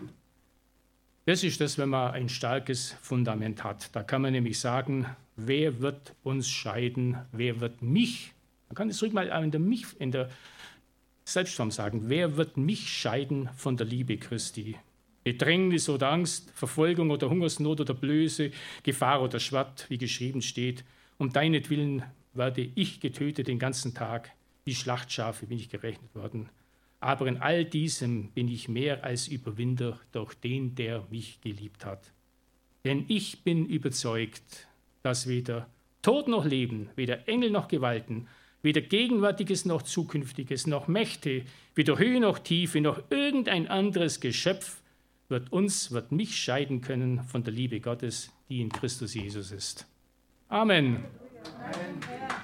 Das 1.25 1.43
ist 1.43 1.61
das, 1.61 1.77
wenn 1.77 1.89
man 1.89 2.13
ein 2.13 2.29
starkes 2.29 2.95
Fundament 3.01 3.63
hat. 3.63 3.95
Da 3.95 4.03
kann 4.03 4.21
man 4.21 4.33
nämlich 4.33 4.59
sagen, 4.59 5.05
wer 5.35 5.79
wird 5.79 6.15
uns 6.23 6.49
scheiden, 6.49 7.17
wer 7.31 7.59
wird 7.59 7.81
mich, 7.81 8.33
man 8.71 8.75
kann 8.75 8.89
es 8.89 9.01
ruhig 9.01 9.11
mal 9.11 9.27
in 9.43 9.51
der, 9.51 9.59
mich, 9.59 9.85
in 9.99 10.11
der 10.11 10.29
Selbstform 11.25 11.71
sagen, 11.71 12.03
wer 12.05 12.37
wird 12.37 12.55
mich 12.55 12.89
scheiden 12.89 13.49
von 13.57 13.75
der 13.75 13.85
Liebe 13.85 14.17
Christi? 14.17 14.77
Bedrängnis 15.23 15.87
oder 15.87 16.11
Angst, 16.11 16.51
Verfolgung 16.55 17.11
oder 17.11 17.29
Hungersnot 17.29 17.81
oder 17.81 17.93
Blöße, 17.93 18.51
Gefahr 18.83 19.21
oder 19.21 19.39
Schwert, 19.39 19.85
wie 19.89 19.97
geschrieben 19.97 20.41
steht. 20.41 20.83
Um 21.17 21.31
deinetwillen 21.31 22.03
werde 22.33 22.67
ich 22.75 22.99
getötet 22.99 23.47
den 23.47 23.59
ganzen 23.59 23.93
Tag. 23.93 24.31
Wie 24.65 24.75
Schlachtschafe 24.75 25.45
bin 25.45 25.57
ich 25.57 25.69
gerechnet 25.69 26.13
worden. 26.15 26.49
Aber 26.99 27.27
in 27.27 27.37
all 27.37 27.65
diesem 27.65 28.29
bin 28.31 28.47
ich 28.47 28.69
mehr 28.69 29.03
als 29.03 29.27
Überwinder 29.27 29.99
durch 30.11 30.33
den, 30.35 30.75
der 30.75 31.03
mich 31.09 31.41
geliebt 31.41 31.85
hat. 31.85 32.11
Denn 32.85 33.05
ich 33.07 33.43
bin 33.43 33.65
überzeugt, 33.65 34.67
dass 35.03 35.27
weder 35.27 35.67
Tod 36.01 36.27
noch 36.27 36.45
Leben, 36.45 36.89
weder 36.95 37.27
Engel 37.27 37.51
noch 37.51 37.67
Gewalten, 37.67 38.27
weder 38.63 38.81
Gegenwärtiges 38.81 39.65
noch 39.65 39.81
Zukünftiges, 39.81 40.67
noch 40.67 40.87
Mächte, 40.87 41.43
weder 41.75 41.97
Höhe 41.97 42.19
noch 42.19 42.39
Tiefe, 42.39 42.81
noch 42.81 43.01
irgendein 43.09 43.67
anderes 43.67 44.19
Geschöpf 44.19 44.80
wird 45.31 45.51
uns, 45.51 45.91
wird 45.91 46.11
mich 46.11 46.37
scheiden 46.37 46.81
können 46.81 47.23
von 47.23 47.43
der 47.43 47.53
Liebe 47.53 47.79
Gottes, 47.79 48.31
die 48.49 48.61
in 48.61 48.69
Christus 48.69 49.15
Jesus 49.15 49.51
ist. 49.51 49.87
Amen. 50.49 51.05
Amen. 51.57 52.41